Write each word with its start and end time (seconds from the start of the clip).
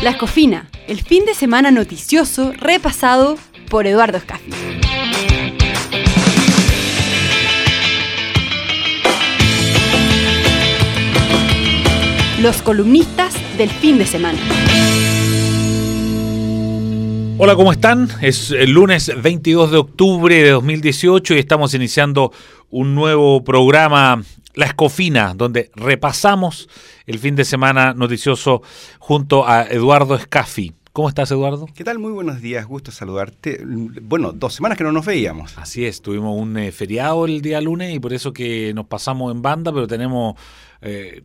La 0.00 0.10
Escofina, 0.10 0.70
el 0.86 1.02
fin 1.02 1.24
de 1.24 1.34
semana 1.34 1.72
noticioso 1.72 2.52
repasado 2.52 3.36
por 3.68 3.88
Eduardo 3.88 4.18
Escafi. 4.18 4.52
Los 12.40 12.62
columnistas 12.62 13.34
del 13.58 13.70
fin 13.70 13.98
de 13.98 14.06
semana. 14.06 14.38
Hola, 17.38 17.56
¿cómo 17.56 17.72
están? 17.72 18.08
Es 18.22 18.52
el 18.52 18.70
lunes 18.70 19.10
22 19.20 19.72
de 19.72 19.78
octubre 19.78 20.42
de 20.42 20.50
2018 20.50 21.34
y 21.34 21.38
estamos 21.40 21.74
iniciando 21.74 22.32
un 22.70 22.94
nuevo 22.94 23.42
programa, 23.42 24.22
La 24.54 24.66
Escofina, 24.66 25.34
donde 25.34 25.72
repasamos 25.74 26.68
el 27.08 27.18
fin 27.18 27.34
de 27.34 27.44
semana 27.44 27.94
noticioso 27.94 28.62
junto 28.98 29.48
a 29.48 29.62
Eduardo 29.62 30.14
Escafi. 30.14 30.74
¿Cómo 30.98 31.08
estás, 31.08 31.30
Eduardo? 31.30 31.68
¿Qué 31.76 31.84
tal? 31.84 32.00
Muy 32.00 32.10
buenos 32.10 32.42
días, 32.42 32.66
gusto 32.66 32.90
saludarte. 32.90 33.62
Bueno, 33.64 34.32
dos 34.32 34.54
semanas 34.54 34.76
que 34.76 34.82
no 34.82 34.90
nos 34.90 35.06
veíamos. 35.06 35.56
Así 35.56 35.86
es, 35.86 36.02
tuvimos 36.02 36.36
un 36.36 36.58
eh, 36.58 36.72
feriado 36.72 37.24
el 37.24 37.40
día 37.40 37.60
lunes 37.60 37.94
y 37.94 38.00
por 38.00 38.12
eso 38.12 38.32
que 38.32 38.74
nos 38.74 38.86
pasamos 38.86 39.30
en 39.30 39.40
banda, 39.40 39.72
pero 39.72 39.86
tenemos 39.86 40.34
eh, 40.82 41.22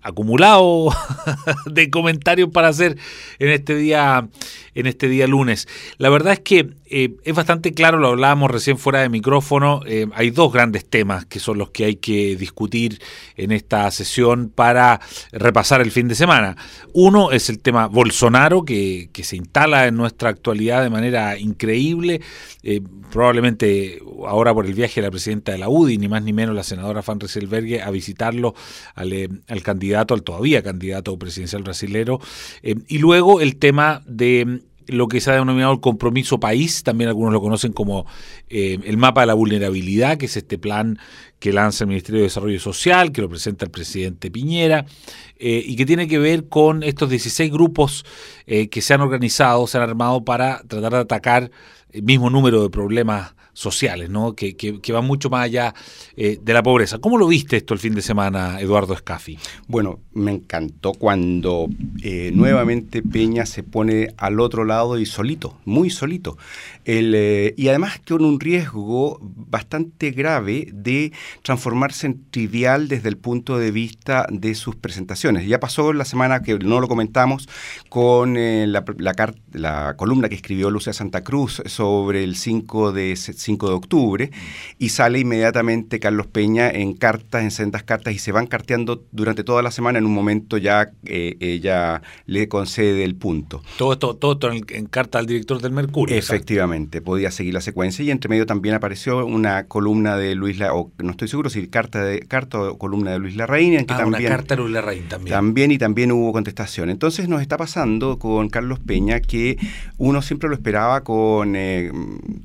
acumulado 0.00 0.94
de 1.66 1.90
comentarios 1.90 2.50
para 2.50 2.68
hacer 2.68 2.96
en 3.40 3.50
este 3.50 3.74
día 3.74 4.28
en 4.76 4.86
este 4.86 5.08
día 5.08 5.26
lunes. 5.26 5.66
La 5.96 6.10
verdad 6.10 6.34
es 6.34 6.40
que 6.40 6.68
eh, 6.84 7.16
es 7.24 7.34
bastante 7.34 7.72
claro, 7.72 7.98
lo 7.98 8.08
hablábamos 8.08 8.50
recién 8.50 8.78
fuera 8.78 9.00
de 9.00 9.08
micrófono, 9.08 9.80
eh, 9.86 10.06
hay 10.14 10.30
dos 10.30 10.52
grandes 10.52 10.88
temas 10.88 11.24
que 11.24 11.40
son 11.40 11.58
los 11.58 11.70
que 11.70 11.86
hay 11.86 11.96
que 11.96 12.36
discutir 12.36 13.00
en 13.36 13.52
esta 13.52 13.90
sesión 13.90 14.52
para 14.54 15.00
repasar 15.32 15.80
el 15.80 15.90
fin 15.90 16.08
de 16.08 16.14
semana. 16.14 16.56
Uno 16.92 17.32
es 17.32 17.48
el 17.48 17.58
tema 17.58 17.86
Bolsonaro, 17.86 18.64
que, 18.64 19.08
que 19.16 19.24
se 19.24 19.34
instala 19.34 19.86
en 19.86 19.96
nuestra 19.96 20.28
actualidad 20.28 20.82
de 20.82 20.90
manera 20.90 21.38
increíble, 21.38 22.20
eh, 22.62 22.82
probablemente 23.10 23.98
ahora 24.26 24.52
por 24.52 24.66
el 24.66 24.74
viaje 24.74 25.00
de 25.00 25.06
la 25.06 25.10
presidenta 25.10 25.52
de 25.52 25.58
la 25.58 25.70
UDI, 25.70 25.96
ni 25.96 26.06
más 26.06 26.22
ni 26.22 26.34
menos 26.34 26.54
la 26.54 26.62
senadora 26.62 27.00
Fan 27.00 27.18
Rieselbergue, 27.18 27.80
a 27.80 27.90
visitarlo 27.90 28.54
al, 28.94 29.40
al 29.48 29.62
candidato, 29.62 30.12
al 30.12 30.22
todavía 30.22 30.62
candidato 30.62 31.18
presidencial 31.18 31.62
brasilero, 31.62 32.20
y 32.62 32.98
luego 32.98 33.40
el 33.40 33.56
tema 33.56 34.02
de 34.06 34.60
lo 34.88 35.08
que 35.08 35.20
se 35.20 35.30
ha 35.30 35.34
denominado 35.34 35.72
el 35.72 35.80
compromiso 35.80 36.38
país, 36.38 36.82
también 36.82 37.08
algunos 37.08 37.32
lo 37.32 37.40
conocen 37.40 37.72
como 37.72 38.06
eh, 38.48 38.78
el 38.84 38.96
mapa 38.96 39.22
de 39.22 39.26
la 39.28 39.34
vulnerabilidad, 39.34 40.16
que 40.18 40.26
es 40.26 40.36
este 40.36 40.58
plan 40.58 40.98
que 41.38 41.52
lanza 41.52 41.84
el 41.84 41.88
Ministerio 41.88 42.20
de 42.20 42.26
Desarrollo 42.26 42.60
Social, 42.60 43.12
que 43.12 43.20
lo 43.20 43.28
presenta 43.28 43.64
el 43.64 43.70
presidente 43.70 44.30
Piñera, 44.30 44.86
eh, 45.38 45.62
y 45.64 45.76
que 45.76 45.86
tiene 45.86 46.08
que 46.08 46.18
ver 46.18 46.48
con 46.48 46.82
estos 46.82 47.10
16 47.10 47.52
grupos 47.52 48.04
eh, 48.46 48.68
que 48.68 48.80
se 48.80 48.94
han 48.94 49.00
organizado, 49.00 49.66
se 49.66 49.76
han 49.76 49.84
armado 49.84 50.24
para 50.24 50.62
tratar 50.66 50.92
de 50.92 50.98
atacar 50.98 51.50
el 51.92 52.02
mismo 52.02 52.30
número 52.30 52.62
de 52.62 52.70
problemas 52.70 53.34
sociales, 53.56 54.10
¿no? 54.10 54.34
que, 54.34 54.54
que, 54.54 54.92
van 54.92 55.06
mucho 55.06 55.30
más 55.30 55.44
allá 55.44 55.74
eh, 56.14 56.38
de 56.42 56.52
la 56.52 56.62
pobreza. 56.62 56.98
¿Cómo 56.98 57.16
lo 57.16 57.26
viste 57.26 57.56
esto 57.56 57.72
el 57.72 57.80
fin 57.80 57.94
de 57.94 58.02
semana, 58.02 58.60
Eduardo 58.60 58.92
Escafi? 58.92 59.38
Bueno, 59.66 60.00
me 60.12 60.30
encantó 60.30 60.92
cuando 60.92 61.66
eh, 62.02 62.32
nuevamente 62.34 63.02
Peña 63.02 63.46
se 63.46 63.62
pone 63.62 64.08
al 64.18 64.40
otro 64.40 64.66
lado 64.66 64.98
y 64.98 65.06
solito, 65.06 65.58
muy 65.64 65.88
solito. 65.88 66.36
El, 66.84 67.14
eh, 67.14 67.54
y 67.56 67.68
además 67.68 67.98
con 68.06 68.26
un 68.26 68.38
riesgo 68.38 69.18
bastante 69.22 70.10
grave 70.10 70.68
de 70.74 71.12
transformarse 71.42 72.08
en 72.08 72.26
trivial 72.30 72.88
desde 72.88 73.08
el 73.08 73.16
punto 73.16 73.58
de 73.58 73.70
vista 73.70 74.26
de 74.30 74.54
sus 74.54 74.76
presentaciones. 74.76 75.48
Ya 75.48 75.60
pasó 75.60 75.94
la 75.94 76.04
semana 76.04 76.42
que 76.42 76.58
no 76.58 76.78
lo 76.78 76.88
comentamos 76.88 77.48
con 77.88 78.34
la, 78.34 78.84
la, 78.98 79.34
la, 79.52 79.96
columna 79.96 80.28
que 80.28 80.34
escribió 80.34 80.70
Lucia 80.70 80.92
Santa 80.92 81.24
Cruz 81.24 81.62
sobre 81.64 82.22
el 82.22 82.36
5 82.36 82.92
de 82.92 83.16
5 83.46 83.68
de 83.68 83.74
octubre, 83.74 84.30
y 84.78 84.90
sale 84.90 85.20
inmediatamente 85.20 85.98
Carlos 85.98 86.26
Peña 86.26 86.68
en 86.68 86.94
cartas, 86.94 87.42
en 87.42 87.50
sendas 87.50 87.82
cartas, 87.82 88.14
y 88.14 88.18
se 88.18 88.32
van 88.32 88.46
carteando 88.46 89.04
durante 89.12 89.44
toda 89.44 89.62
la 89.62 89.70
semana. 89.70 89.98
En 89.98 90.06
un 90.06 90.12
momento 90.12 90.58
ya 90.58 90.90
eh, 91.04 91.36
ella 91.40 92.02
le 92.26 92.48
concede 92.48 93.04
el 93.04 93.14
punto. 93.14 93.62
Todo 93.78 93.92
esto, 93.94 94.16
todo 94.16 94.52
en, 94.52 94.86
carta 94.86 95.18
al 95.18 95.26
director 95.26 95.60
del 95.60 95.72
Mercurio. 95.72 96.16
Efectivamente, 96.16 97.00
podía 97.00 97.30
seguir 97.30 97.54
la 97.54 97.60
secuencia, 97.60 98.04
y 98.04 98.10
entre 98.10 98.28
medio 98.28 98.46
también 98.46 98.74
apareció 98.74 99.24
una 99.24 99.66
columna 99.66 100.16
de 100.16 100.34
Luis 100.34 100.58
La, 100.58 100.74
o 100.74 100.90
no 100.98 101.10
estoy 101.12 101.28
seguro 101.28 101.50
si 101.50 101.66
carta 101.68 102.04
de 102.04 102.20
carta 102.20 102.60
o 102.60 102.78
columna 102.78 103.12
de 103.12 103.18
Luis 103.18 103.36
Larraín, 103.36 103.74
en 103.74 103.86
que 103.86 103.94
ah, 103.94 103.98
también, 103.98 104.22
una 104.22 104.36
carta 104.36 104.54
de 104.54 104.62
Luis 104.62 104.72
Larraín 104.74 105.08
también. 105.08 105.32
También 105.32 105.70
y 105.70 105.78
también 105.78 106.12
hubo 106.12 106.32
contestación. 106.32 106.90
Entonces 106.90 107.28
nos 107.28 107.40
está 107.40 107.56
pasando 107.56 108.18
con 108.18 108.48
Carlos 108.48 108.80
Peña 108.80 109.20
que 109.20 109.56
uno 109.98 110.22
siempre 110.22 110.48
lo 110.48 110.54
esperaba 110.54 111.02
con, 111.02 111.54
eh, 111.56 111.92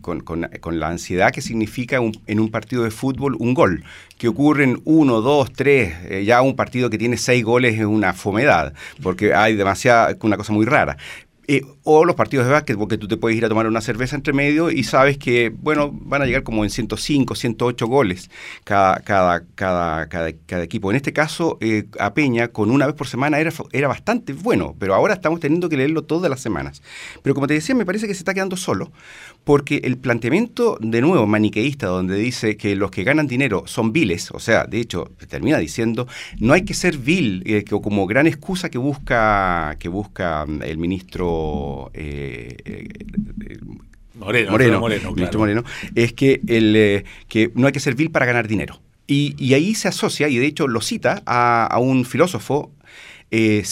con, 0.02 0.22
con, 0.22 0.48
con 0.60 0.80
la 0.80 0.91
ansiedad 0.92 1.32
que 1.32 1.42
significa 1.42 1.98
en 2.28 2.40
un 2.40 2.50
partido 2.50 2.84
de 2.84 2.92
fútbol 2.92 3.36
un 3.40 3.54
gol, 3.54 3.84
que 4.18 4.28
ocurren 4.28 4.82
uno, 4.86 5.22
dos, 5.22 5.52
tres, 5.52 5.96
eh, 6.06 6.24
ya 6.26 6.42
un 6.42 6.56
partido 6.56 6.90
que 6.90 6.98
tiene 6.98 7.18
seis 7.18 7.44
goles 7.44 7.80
es 7.80 7.86
una 7.86 8.14
fomedad, 8.14 8.74
porque 9.02 9.34
hay 9.34 9.56
demasiada, 9.56 10.16
una 10.22 10.38
cosa 10.38 10.54
muy 10.54 10.66
rara. 10.66 10.98
Eh, 11.48 11.64
o 11.84 12.06
los 12.06 12.16
partidos 12.16 12.46
de 12.46 12.54
básquet, 12.54 12.78
porque 12.78 12.98
tú 12.98 13.10
te 13.10 13.18
puedes 13.18 13.38
ir 13.38 13.44
a 13.44 13.50
tomar 13.50 13.68
una 13.68 13.82
cerveza 13.82 14.16
entre 14.16 14.32
medio 14.32 14.70
y 14.72 14.84
sabes 14.84 15.18
que, 15.18 15.50
bueno, 15.50 15.90
van 15.92 16.22
a 16.22 16.26
llegar 16.26 16.44
como 16.44 16.64
en 16.64 16.70
105, 16.70 17.36
108 17.36 17.88
goles 17.88 18.30
cada, 18.64 19.00
cada, 19.00 19.44
cada, 19.56 20.08
cada, 20.08 20.64
equipo. 20.64 20.92
En 20.92 20.96
este 20.96 21.12
caso, 21.12 21.58
eh, 21.60 21.88
a 22.00 22.14
Peña, 22.14 22.50
con 22.50 22.72
una 22.72 22.86
vez 22.86 22.96
por 22.96 23.08
semana, 23.08 23.40
era, 23.40 23.52
era 23.74 23.88
bastante 23.88 24.32
bueno, 24.32 24.76
pero 24.80 24.94
ahora 24.96 25.16
estamos 25.16 25.42
teniendo 25.42 25.68
que 25.68 25.76
leerlo 25.76 26.04
todas 26.04 26.30
las 26.30 26.40
semanas. 26.40 26.82
Pero 27.24 27.34
como 27.34 27.48
te 27.48 27.56
decía, 27.56 27.76
me 27.76 27.86
parece 27.86 28.08
que 28.08 28.14
se 28.14 28.20
está 28.20 28.34
quedando 28.34 28.56
solo, 28.56 28.92
porque 29.44 29.82
el 29.84 29.98
planteamiento, 29.98 30.78
de 30.80 31.02
nuevo, 31.02 31.26
maniqueísta, 31.26 31.88
donde 31.88 32.16
dice 32.16 32.58
que 32.58 32.76
los 32.76 32.92
que 32.92 33.04
ganan 33.04 33.28
dinero 33.28 33.64
son 33.66 33.92
viles, 33.92 34.30
o 34.32 34.40
sea, 34.40 34.66
de 34.66 34.80
hecho, 34.80 35.12
termina 35.30 35.58
diciendo, 35.58 36.08
no 36.40 36.54
hay 36.54 36.64
que 36.64 36.74
ser 36.74 36.98
vil, 36.98 37.44
eh, 37.46 37.64
como 37.64 38.06
gran 38.06 38.28
excusa 38.28 38.70
que 38.70 38.78
busca, 38.78 39.76
que 39.80 39.90
busca 39.90 40.46
mm, 40.46 40.62
el 40.64 40.78
ministro 40.78 41.90
eh, 41.94 42.56
eh, 42.66 42.88
Moreno, 44.22 44.52
Moreno, 44.52 44.80
Moreno, 45.38 45.64
es 45.96 46.14
que, 46.14 46.42
el, 46.48 46.76
eh, 46.76 47.04
que 47.28 47.52
no 47.56 47.68
hay 47.68 47.74
que 47.74 47.80
ser 47.80 47.96
vil 47.96 48.12
para 48.12 48.26
ganar 48.26 48.48
dinero. 48.48 48.80
Y, 49.08 49.54
ahí 49.54 49.76
se 49.76 49.90
asocia, 49.90 50.30
y 50.30 50.38
de 50.38 50.46
hecho 50.46 50.70
lo 50.70 50.80
cita, 50.80 51.22
a, 51.26 51.78
un 51.82 52.06
filósofo, 52.06 52.72
eh, 53.30 53.64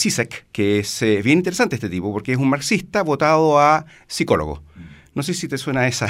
que 0.52 0.80
es 0.80 1.00
bien 1.24 1.38
interesante 1.38 1.76
este 1.76 1.88
tipo, 1.88 2.12
porque 2.12 2.32
es 2.32 2.38
un 2.38 2.50
marxista 2.50 3.02
votado 3.02 3.58
a 3.58 3.86
psicólogo. 4.06 4.62
No 5.12 5.22
sé 5.24 5.34
si 5.34 5.48
te 5.48 5.58
suena 5.58 5.88
esa. 5.88 6.08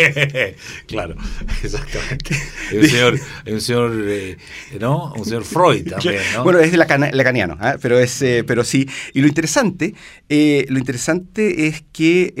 claro, 0.86 1.14
exactamente. 1.62 2.36
Un 2.72 2.86
señor, 2.88 3.20
un 3.46 3.60
señor 3.60 3.92
eh, 4.06 4.36
¿no? 4.80 5.12
Un 5.14 5.24
señor 5.24 5.44
Freud 5.44 5.88
también, 5.90 6.22
¿no? 6.34 6.44
Bueno, 6.44 6.58
es 6.60 6.72
de 6.72 6.78
lacaniano, 6.78 7.58
¿eh? 7.62 7.76
pero 7.80 7.98
es, 7.98 8.20
eh, 8.22 8.44
pero 8.46 8.64
sí. 8.64 8.88
Y 9.12 9.20
lo 9.20 9.28
interesante, 9.28 9.94
eh, 10.28 10.66
lo 10.68 10.78
interesante 10.78 11.66
es 11.66 11.84
que 11.92 12.32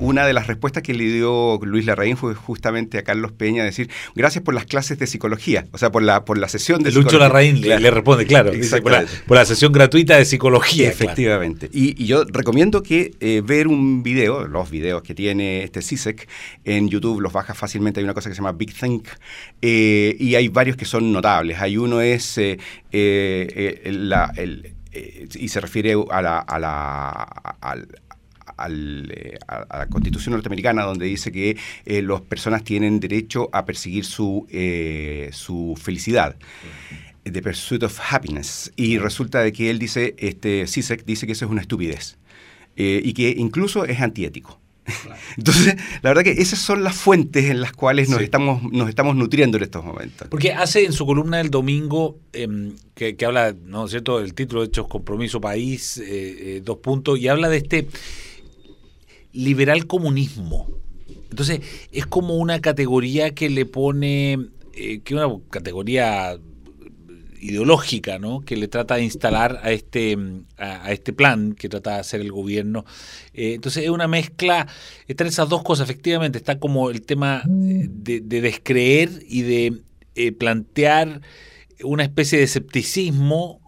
una 0.00 0.26
de 0.26 0.32
las 0.32 0.46
respuestas 0.46 0.82
que 0.82 0.94
le 0.94 1.04
dio 1.04 1.58
Luis 1.62 1.86
Larraín 1.86 2.16
fue 2.16 2.34
justamente 2.34 2.98
a 2.98 3.04
Carlos 3.04 3.32
Peña 3.32 3.64
decir 3.64 3.90
gracias 4.14 4.44
por 4.44 4.54
las 4.54 4.66
clases 4.66 4.98
de 4.98 5.06
psicología, 5.06 5.66
o 5.72 5.78
sea, 5.78 5.90
por 5.90 6.02
la 6.02 6.24
por 6.24 6.38
la 6.38 6.48
sesión 6.48 6.82
de 6.82 6.92
Lucho 6.92 7.18
Larraín 7.18 7.60
le, 7.60 7.90
responde, 7.90 8.26
claro, 8.26 8.52
por, 8.52 8.92
la, 8.92 9.04
por, 9.26 9.36
la, 9.36 9.44
sesión 9.44 9.72
gratuita 9.72 10.16
de 10.16 10.24
psicología. 10.24 10.88
Efectivamente. 10.88 11.68
Y, 11.72 12.02
y, 12.02 12.06
yo 12.06 12.24
recomiendo 12.24 12.82
que 12.82 13.42
ver 13.44 13.68
un 13.68 14.02
video, 14.02 14.46
los 14.46 14.70
videos 14.74 15.02
que 15.02 15.14
tiene 15.14 15.62
este 15.62 15.80
CISEC 15.80 16.28
en 16.64 16.88
YouTube, 16.88 17.20
los 17.20 17.32
baja 17.32 17.54
fácilmente, 17.54 18.00
hay 18.00 18.04
una 18.04 18.14
cosa 18.14 18.28
que 18.28 18.34
se 18.34 18.40
llama 18.40 18.52
Big 18.52 18.74
Think, 18.74 19.08
eh, 19.62 20.16
y 20.18 20.34
hay 20.34 20.48
varios 20.48 20.76
que 20.76 20.84
son 20.84 21.12
notables. 21.12 21.60
Hay 21.60 21.76
uno 21.76 22.00
es 22.00 22.38
eh, 22.38 22.58
eh, 22.92 24.74
y 25.34 25.48
se 25.48 25.60
refiere 25.60 25.94
a 26.10 26.22
la, 26.22 26.38
a 26.38 26.58
la, 26.58 27.22
a 28.56 28.68
la 28.68 29.86
Constitución 29.88 30.34
norteamericana, 30.34 30.82
donde 30.84 31.06
dice 31.06 31.32
que 31.32 31.56
las 31.84 32.20
personas 32.22 32.62
tienen 32.62 33.00
derecho 33.00 33.48
a 33.52 33.64
perseguir 33.64 34.04
su, 34.04 34.46
su 35.32 35.74
felicidad. 35.80 36.36
The 37.24 37.42
Pursuit 37.42 37.82
of 37.82 37.98
Happiness. 38.08 38.70
Y 38.76 38.98
resulta 38.98 39.40
de 39.40 39.52
que 39.52 39.70
él 39.70 39.78
dice, 39.78 40.14
este 40.18 40.66
CISEC 40.66 41.04
dice 41.04 41.26
que 41.26 41.32
eso 41.32 41.46
es 41.46 41.50
una 41.50 41.62
estupidez. 41.62 42.18
y 42.76 43.12
que 43.14 43.34
incluso 43.36 43.84
es 43.86 44.00
antiético. 44.00 44.60
Entonces, 45.36 45.76
la 46.02 46.10
verdad 46.10 46.22
que 46.22 46.32
esas 46.32 46.58
son 46.58 46.84
las 46.84 46.94
fuentes 46.94 47.46
en 47.46 47.60
las 47.60 47.72
cuales 47.72 48.08
nos, 48.08 48.20
estamos, 48.20 48.62
nos 48.72 48.88
estamos 48.88 49.16
nutriendo 49.16 49.56
en 49.56 49.64
estos 49.64 49.84
momentos. 49.84 50.28
Porque 50.28 50.52
hace 50.52 50.84
en 50.84 50.92
su 50.92 51.06
columna 51.06 51.38
del 51.38 51.50
domingo, 51.50 52.18
em, 52.32 52.74
que, 52.94 53.16
habla, 53.24 53.54
¿no 53.64 53.86
es 53.86 53.90
cierto?, 53.90 54.20
el 54.20 54.34
título 54.34 54.60
de 54.60 54.68
hecho 54.68 54.86
Compromiso 54.86 55.40
País, 55.40 55.98
eh, 55.98 56.04
eh, 56.06 56.62
dos 56.64 56.78
puntos, 56.78 57.18
y 57.18 57.28
habla 57.28 57.48
de 57.48 57.58
este 57.58 57.88
liberal 59.32 59.86
comunismo. 59.86 60.68
Entonces, 61.30 61.60
es 61.90 62.06
como 62.06 62.36
una 62.36 62.60
categoría 62.60 63.34
que 63.34 63.50
le 63.50 63.66
pone, 63.66 64.38
eh, 64.74 65.00
que 65.00 65.14
una 65.14 65.28
categoría 65.50 66.38
ideológica, 67.44 68.18
¿no? 68.18 68.40
Que 68.40 68.56
le 68.56 68.68
trata 68.68 68.96
de 68.96 69.04
instalar 69.04 69.60
a 69.62 69.70
este, 69.70 70.16
a, 70.56 70.92
este 70.92 71.12
plan 71.12 71.54
que 71.54 71.68
trata 71.68 71.94
de 71.94 72.00
hacer 72.00 72.20
el 72.20 72.32
gobierno. 72.32 72.84
Eh, 73.32 73.54
entonces 73.54 73.84
es 73.84 73.90
una 73.90 74.08
mezcla, 74.08 74.66
están 75.06 75.26
esas 75.26 75.48
dos 75.48 75.62
cosas, 75.62 75.88
efectivamente, 75.88 76.38
está 76.38 76.58
como 76.58 76.90
el 76.90 77.02
tema 77.02 77.42
de, 77.46 78.20
descreer 78.20 79.10
y 79.28 79.42
de 79.42 79.82
plantear 80.38 81.20
una 81.82 82.04
especie 82.04 82.38
de 82.38 82.44
escepticismo 82.44 83.60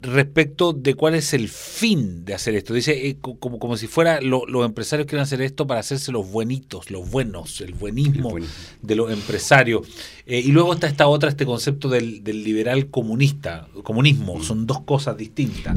respecto 0.00 0.72
de 0.72 0.94
cuál 0.94 1.14
es 1.14 1.32
el 1.32 1.48
fin 1.48 2.24
de 2.24 2.34
hacer 2.34 2.54
esto. 2.54 2.74
Dice 2.74 3.08
eh, 3.08 3.16
como, 3.20 3.58
como 3.58 3.76
si 3.76 3.86
fuera 3.86 4.20
los 4.20 4.64
empresarios 4.64 5.06
quieren 5.06 5.22
hacer 5.22 5.40
esto 5.40 5.66
para 5.66 5.80
hacerse 5.80 6.12
los 6.12 6.30
buenitos, 6.30 6.90
los 6.90 7.10
buenos, 7.10 7.60
el 7.60 7.74
buenismo, 7.74 8.34
de 8.82 8.94
los 8.94 9.10
empresarios. 9.10 9.86
Eh, 10.26 10.40
y 10.40 10.52
luego 10.52 10.74
está 10.74 10.86
esta 10.86 11.06
otra, 11.06 11.30
este 11.30 11.46
concepto 11.46 11.88
del, 11.88 12.22
liberal 12.24 12.88
comunista, 12.88 13.68
comunismo, 13.82 14.36
mm. 14.36 14.42
son 14.42 14.66
dos 14.66 14.80
cosas 14.80 15.16
distintas. 15.16 15.76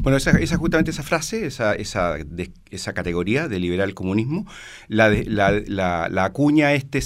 Bueno, 0.00 0.16
esa, 0.18 0.32
esa, 0.32 0.56
justamente 0.56 0.90
esa 0.90 1.04
frase, 1.04 1.46
esa, 1.46 1.74
esa, 1.74 2.16
esa 2.70 2.92
categoría 2.94 3.46
de 3.46 3.60
liberal 3.60 3.94
comunismo, 3.94 4.46
la, 4.88 5.08
la, 5.10 5.62
la, 5.66 6.08
la 6.08 6.24
acuña 6.24 6.72
este 6.74 7.00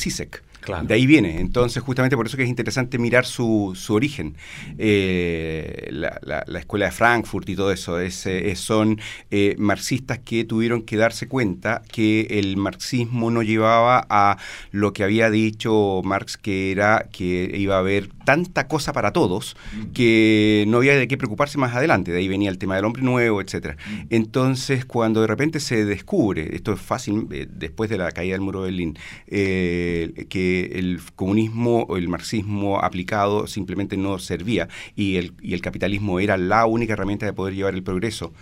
De 0.82 0.94
ahí 0.94 1.06
viene. 1.06 1.40
Entonces, 1.40 1.82
justamente 1.82 2.16
por 2.16 2.26
eso 2.26 2.37
que 2.37 2.43
es 2.43 2.49
interesante 2.49 2.99
mirar 2.99 3.25
su, 3.25 3.72
su 3.75 3.94
origen. 3.94 4.37
Eh, 4.76 5.88
la, 5.90 6.44
escuela 6.58 6.87
de 6.87 6.93
Frankfurt 6.93 7.49
y 7.49 7.56
todo 7.56 7.72
eso 7.72 7.99
es, 7.99 8.26
eh, 8.26 8.55
son 8.56 9.00
eh, 9.31 9.55
marxistas 9.58 10.19
que 10.19 10.44
tuvieron 10.44 10.82
que 10.82 10.96
darse 10.96 11.28
cuenta 11.28 11.82
que 11.90 12.26
el 12.31 12.56
marxismo 12.56 13.31
no 13.31 13.43
llevaba 13.43 14.06
a 14.10 14.37
lo 14.70 14.93
que 14.93 15.05
había 15.05 15.31
dicho 15.31 16.02
Marx, 16.05 16.37
que 16.37 16.72
era 16.72 17.06
que 17.11 17.50
iba 17.56 17.76
a 17.76 17.78
haber 17.78 18.08
tanta 18.25 18.69
cosa 18.69 18.93
para 18.93 19.12
todos 19.12 19.56
que 19.94 20.64
no 20.69 20.78
había 20.78 20.96
de 20.96 21.08
qué 21.08 21.16
preocuparse 21.16 21.56
más 21.56 21.75
adelante. 21.75 22.12
De 22.12 22.19
ahí 22.19 22.28
venía 22.28 22.50
el 22.50 22.58
tema 22.58 22.76
del 22.76 22.84
hombre 22.84 23.02
nuevo, 23.02 23.40
etcétera. 23.40 23.76
Entonces, 24.11 24.84
cuando 24.84 25.22
de 25.22 25.26
repente 25.28 25.61
se 25.61 25.84
descubre, 25.84 26.54
esto 26.54 26.72
es 26.72 26.81
fácil, 26.81 27.26
después 27.50 27.88
de 27.88 27.96
la 27.96 28.11
caída 28.11 28.34
del 28.34 28.43
muro 28.43 28.62
de 28.62 28.66
Berlín, 28.66 28.99
que 29.28 30.47
el 30.78 31.00
comunismo 31.14 31.84
o 31.88 31.96
el 31.96 32.08
marxismo 32.08 32.78
aplicado 32.80 33.46
simplemente 33.46 33.96
no 33.96 34.18
servía 34.18 34.68
y 34.94 35.16
el, 35.16 35.34
y 35.40 35.54
el 35.54 35.60
capitalismo 35.60 36.20
era 36.20 36.36
la 36.36 36.66
única 36.66 36.92
herramienta 36.94 37.26
de 37.26 37.32
poder 37.32 37.54
llevar 37.54 37.74
el 37.74 37.82
progreso. 37.82 38.32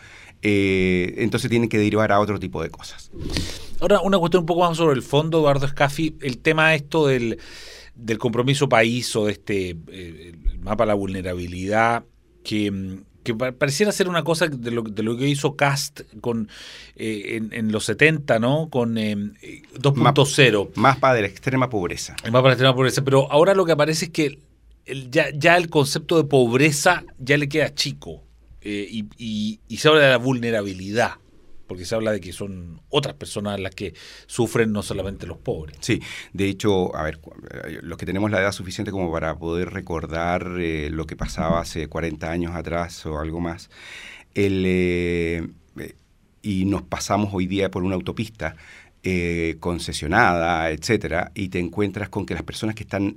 Eh, 0.43 1.15
entonces 1.19 1.51
tienen 1.51 1.69
que 1.69 1.79
derivar 1.79 2.13
a 2.13 2.21
otro 2.21 2.39
tipo 2.39 2.63
de 2.63 2.71
cosas. 2.71 3.11
Ahora, 3.81 4.01
una 4.01 4.19
cuestión 4.19 4.43
un 4.43 4.47
poco 4.47 4.61
más 4.61 4.77
sobre 4.77 4.95
el 4.95 5.03
fondo, 5.03 5.39
Eduardo 5.39 5.67
Escafi, 5.67 6.17
el 6.21 6.39
tema 6.39 6.75
esto 6.75 7.07
del, 7.07 7.39
del 7.95 8.19
compromiso 8.19 8.69
país 8.69 9.15
o 9.17 9.27
de 9.27 9.33
este 9.33 9.77
eh, 9.89 10.35
mapa 10.61 10.85
de 10.85 10.89
la 10.89 10.95
vulnerabilidad 10.95 12.05
que 12.45 12.71
mm, 12.71 13.03
que 13.27 13.35
pareciera 13.35 13.91
ser 13.91 14.09
una 14.09 14.23
cosa 14.23 14.47
de 14.47 14.71
lo, 14.71 14.83
de 14.83 15.03
lo 15.03 15.17
que 15.17 15.27
hizo 15.27 15.57
Cast 15.57 16.03
con 16.21 16.49
eh, 16.95 17.41
en, 17.51 17.73
los 17.73 17.85
70, 17.85 18.39
¿no? 18.39 18.69
Con 18.71 18.95
2.0. 18.95 20.61
Em, 20.61 20.69
más 20.77 20.97
para 20.99 21.21
la 21.21 21.27
extrema 21.27 21.69
pobreza. 21.69 22.15
Más 22.23 22.33
para 22.33 22.49
la 22.49 22.53
extrema 22.53 22.75
pobreza. 22.75 23.03
Pero 23.03 23.31
ahora 23.31 23.55
lo 23.55 23.67
que 23.67 23.73
aparece 23.73 24.07
es 24.07 24.11
que 24.13 24.39
ya, 25.11 25.27
ya, 25.35 25.57
el 25.57 25.69
concepto 25.69 26.17
de 26.17 26.25
pobreza 26.25 27.05
ya 27.19 27.37
le 27.37 27.49
queda 27.49 27.75
chico. 27.75 28.23
Eh, 28.61 28.89
y, 29.19 29.61
y, 29.69 29.77
se 29.77 29.89
habla 29.89 30.01
de 30.01 30.11
la 30.11 30.17
vulnerabilidad 30.19 31.13
porque 31.67 31.85
se 31.85 31.95
habla 31.95 32.13
de 32.13 32.21
que 32.21 32.33
son 32.33 32.81
otras 32.89 33.15
personas 33.15 33.59
las 33.61 33.75
que 33.75 33.95
sufren, 34.27 34.73
no 34.73 34.83
solamente 34.83 35.27
los 35.27 35.39
pobres. 35.39 35.77
Sí, 35.81 36.01
de 36.33 36.49
hecho, 36.49 36.95
a 36.97 37.03
ver, 37.03 37.21
eh, 37.65 37.79
los 37.83 37.99
que 37.99 38.07
tenemos 38.07 38.31
la 38.31 38.41
edad 38.41 38.53
suficiente 38.53 38.91
como 38.91 39.11
para 39.11 39.37
poder 39.39 39.71
recordar 39.71 40.57
eh, 40.59 40.91
lo 40.91 41.07
que 41.07 41.17
pasaba 41.17 41.61
hace 41.61 41.89
40 41.89 42.31
años 42.31 42.55
atrás 42.55 43.05
o 43.07 43.19
algo 43.19 43.41
más, 43.41 43.71
el, 44.35 44.65
eh, 44.67 45.49
y 46.43 46.65
nos 46.65 46.83
pasamos 46.83 47.31
hoy 47.33 47.47
día 47.47 47.71
por 47.71 47.83
una 47.83 47.97
autopista, 47.97 48.57
concesionada, 49.61 50.71
etcétera, 50.71 51.31
y 51.35 51.49
te 51.49 51.61
encuentras 51.61 52.09
con 52.09 52.27
que 52.27 52.35
las 52.35 52.43
personas 52.43 52.75
que 52.75 52.83
están 52.83 53.17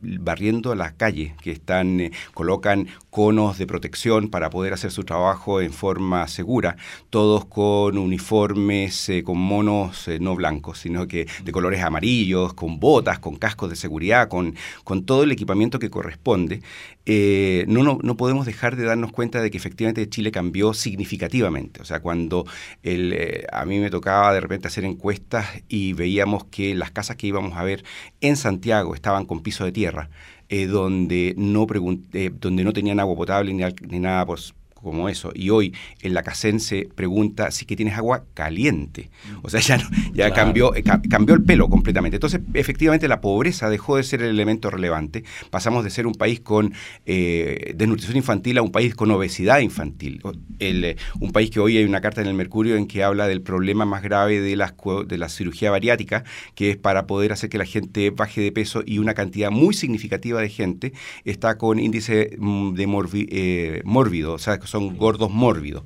barriendo 0.00 0.74
la 0.74 0.92
calle, 0.92 1.34
que 1.42 1.50
están 1.50 2.10
colocan 2.34 2.88
conos 3.08 3.58
de 3.58 3.66
protección 3.66 4.28
para 4.28 4.50
poder 4.50 4.72
hacer 4.72 4.90
su 4.90 5.04
trabajo 5.04 5.60
en 5.60 5.72
forma 5.72 6.26
segura, 6.28 6.76
todos 7.10 7.44
con 7.46 7.98
uniformes, 7.98 9.08
eh, 9.08 9.22
con 9.22 9.38
monos 9.38 10.08
eh, 10.08 10.18
no 10.20 10.34
blancos, 10.34 10.78
sino 10.78 11.06
que 11.06 11.26
de 11.44 11.52
colores 11.52 11.82
amarillos, 11.82 12.54
con 12.54 12.80
botas, 12.80 13.18
con 13.18 13.36
cascos 13.36 13.70
de 13.70 13.76
seguridad, 13.76 14.28
con, 14.28 14.54
con 14.84 15.04
todo 15.04 15.24
el 15.24 15.32
equipamiento 15.32 15.78
que 15.78 15.90
corresponde, 15.90 16.62
eh, 17.06 17.64
no, 17.66 17.82
no, 17.82 17.98
no, 18.02 18.16
podemos 18.16 18.46
dejar 18.46 18.76
de 18.76 18.84
darnos 18.84 19.10
cuenta 19.10 19.40
de 19.40 19.50
que 19.50 19.58
efectivamente 19.58 20.08
Chile 20.08 20.30
cambió 20.30 20.74
significativamente. 20.74 21.82
O 21.82 21.84
sea, 21.84 22.00
cuando 22.00 22.46
el, 22.82 23.46
a 23.52 23.64
mí 23.64 23.78
me 23.78 23.90
tocaba 23.90 24.32
de 24.32 24.40
repente 24.40 24.68
hacer 24.68 24.84
encuestas 24.84 25.29
y 25.68 25.92
veíamos 25.92 26.44
que 26.44 26.74
las 26.74 26.90
casas 26.90 27.16
que 27.16 27.26
íbamos 27.26 27.56
a 27.56 27.64
ver 27.64 27.84
en 28.20 28.36
Santiago 28.36 28.94
estaban 28.94 29.26
con 29.26 29.42
piso 29.42 29.64
de 29.64 29.72
tierra, 29.72 30.10
eh, 30.48 30.66
donde, 30.66 31.34
no 31.36 31.66
eh, 32.12 32.30
donde 32.32 32.64
no 32.64 32.72
tenían 32.72 33.00
agua 33.00 33.16
potable 33.16 33.52
ni, 33.52 33.62
ni 33.88 33.98
nada 33.98 34.26
pues, 34.26 34.54
como 34.82 35.08
eso. 35.08 35.32
Y 35.34 35.50
hoy 35.50 35.74
en 36.02 36.14
la 36.14 36.22
Casense 36.22 36.88
pregunta 36.94 37.50
si 37.50 37.66
que 37.66 37.76
tienes 37.76 37.96
agua 37.96 38.24
caliente. 38.34 39.10
O 39.42 39.50
sea, 39.50 39.60
ya, 39.60 39.78
ya 40.12 40.32
cambió, 40.32 40.74
eh, 40.74 40.82
cambió 40.82 41.34
el 41.34 41.42
pelo 41.42 41.68
completamente. 41.68 42.16
Entonces, 42.16 42.40
efectivamente, 42.54 43.08
la 43.08 43.20
pobreza 43.20 43.70
dejó 43.70 43.96
de 43.96 44.02
ser 44.02 44.22
el 44.22 44.30
elemento 44.30 44.70
relevante. 44.70 45.24
Pasamos 45.50 45.84
de 45.84 45.90
ser 45.90 46.06
un 46.06 46.14
país 46.14 46.40
con 46.40 46.72
eh, 47.06 47.74
desnutrición 47.76 48.16
infantil 48.16 48.58
a 48.58 48.62
un 48.62 48.72
país 48.72 48.94
con 48.94 49.10
obesidad 49.10 49.60
infantil. 49.60 50.20
El, 50.58 50.84
eh, 50.84 50.96
un 51.20 51.32
país 51.32 51.50
que 51.50 51.60
hoy 51.60 51.76
hay 51.76 51.84
una 51.84 52.00
carta 52.00 52.20
en 52.20 52.26
el 52.26 52.34
Mercurio 52.34 52.76
en 52.76 52.86
que 52.86 53.02
habla 53.02 53.28
del 53.28 53.42
problema 53.42 53.84
más 53.84 54.02
grave 54.02 54.40
de, 54.40 54.56
las, 54.56 54.74
de 55.06 55.18
la 55.18 55.28
cirugía 55.28 55.70
bariátrica, 55.70 56.24
que 56.54 56.70
es 56.70 56.76
para 56.76 57.06
poder 57.06 57.32
hacer 57.32 57.50
que 57.50 57.58
la 57.58 57.64
gente 57.64 58.10
baje 58.10 58.40
de 58.40 58.52
peso 58.52 58.82
y 58.84 58.98
una 58.98 59.14
cantidad 59.14 59.50
muy 59.50 59.74
significativa 59.74 60.40
de 60.40 60.48
gente 60.48 60.92
está 61.24 61.58
con 61.58 61.78
índice 61.78 62.36
mm, 62.38 62.74
de 62.74 62.86
morbi, 62.86 63.80
mórbido, 63.84 64.34
o 64.34 64.38
sea, 64.38 64.58
son 64.70 64.96
gordos 64.96 65.30
mórbidos. 65.30 65.84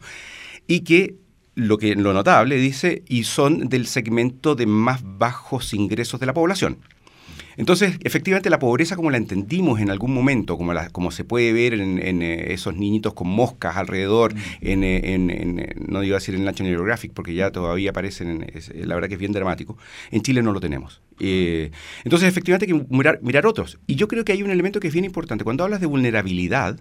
Y 0.67 0.81
que 0.81 1.17
lo 1.55 1.79
que 1.79 1.95
lo 1.95 2.13
notable 2.13 2.57
dice, 2.57 3.03
y 3.09 3.25
son 3.25 3.69
del 3.69 3.87
segmento 3.87 4.55
de 4.55 4.67
más 4.67 5.01
bajos 5.05 5.73
ingresos 5.73 6.21
de 6.21 6.27
la 6.27 6.35
población. 6.35 6.79
Entonces, 7.57 7.97
efectivamente, 8.03 8.51
la 8.51 8.59
pobreza 8.59 8.97
como 8.97 9.11
la 9.11 9.17
entendimos 9.17 9.81
en 9.81 9.91
algún 9.91 10.13
momento, 10.13 10.57
como, 10.57 10.73
la, 10.75 10.91
como 10.91 11.11
se 11.13 11.25
puede 11.25 11.53
ver 11.53 11.75
en, 11.75 12.23
eh, 12.23 12.53
esos 12.53 12.75
niñitos 12.75 13.15
con 13.15 13.29
moscas 13.29 13.77
alrededor, 13.77 14.35
mm. 14.35 14.39
eh, 14.63 15.01
en, 15.05 15.67
no 15.89 16.01
digo 16.01 16.15
decir 16.15 16.35
en 16.35 16.45
National 16.45 16.75
Geographic, 16.75 17.13
porque 17.13 17.35
ya 17.35 17.53
todavía 17.53 17.91
aparecen, 17.91 18.47
la 18.75 18.95
verdad 18.95 19.09
que 19.09 19.15
es 19.15 19.21
bien 19.21 19.33
dramático, 19.33 19.77
en 20.11 20.23
Chile 20.23 20.43
no 20.43 20.53
lo 20.53 20.61
tenemos. 20.61 21.01
Eh, 21.21 21.71
entonces, 22.05 22.29
efectivamente, 22.29 22.67
hay 22.67 22.79
que 22.79 22.87
mirar, 22.91 23.21
mirar 23.23 23.47
otros. 23.47 23.79
Y 23.87 23.95
yo 23.97 24.09
creo 24.09 24.25
que 24.25 24.33
hay 24.33 24.43
un 24.43 24.51
elemento 24.51 24.81
que 24.81 24.89
es 24.89 24.93
bien 24.93 25.05
importante. 25.05 25.45
Cuando 25.45 25.65
hablas 25.65 25.81
de 25.81 25.87
vulnerabilidad, 25.87 26.79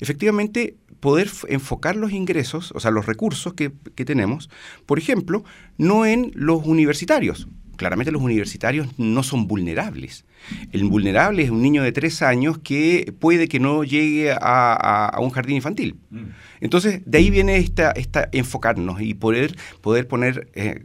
efectivamente, 0.00 0.76
poder 1.00 1.30
enfocar 1.48 1.96
los 1.96 2.12
ingresos, 2.12 2.72
o 2.74 2.80
sea, 2.80 2.90
los 2.90 3.06
recursos 3.06 3.54
que, 3.54 3.72
que 3.94 4.04
tenemos, 4.04 4.50
por 4.86 4.98
ejemplo, 4.98 5.44
no 5.78 6.06
en 6.06 6.32
los 6.34 6.64
universitarios 6.64 7.48
claramente 7.76 8.10
los 8.10 8.22
universitarios 8.22 8.88
no 8.98 9.22
son 9.22 9.46
vulnerables. 9.46 10.24
El 10.72 10.84
vulnerable 10.84 11.42
es 11.42 11.50
un 11.50 11.62
niño 11.62 11.82
de 11.82 11.92
tres 11.92 12.22
años 12.22 12.58
que 12.58 13.14
puede 13.18 13.48
que 13.48 13.60
no 13.60 13.84
llegue 13.84 14.32
a, 14.32 15.16
un 15.20 15.30
jardín 15.30 15.56
infantil. 15.56 15.96
Mm. 16.10 16.24
Entonces, 16.60 17.02
de 17.04 17.18
ahí 17.18 17.30
viene 17.30 17.58
esta, 17.58 17.90
esta 17.92 18.28
enfocarnos 18.32 19.00
y 19.00 19.14
poder, 19.14 19.56
poder 19.80 20.08
poner 20.08 20.50
eh, 20.54 20.84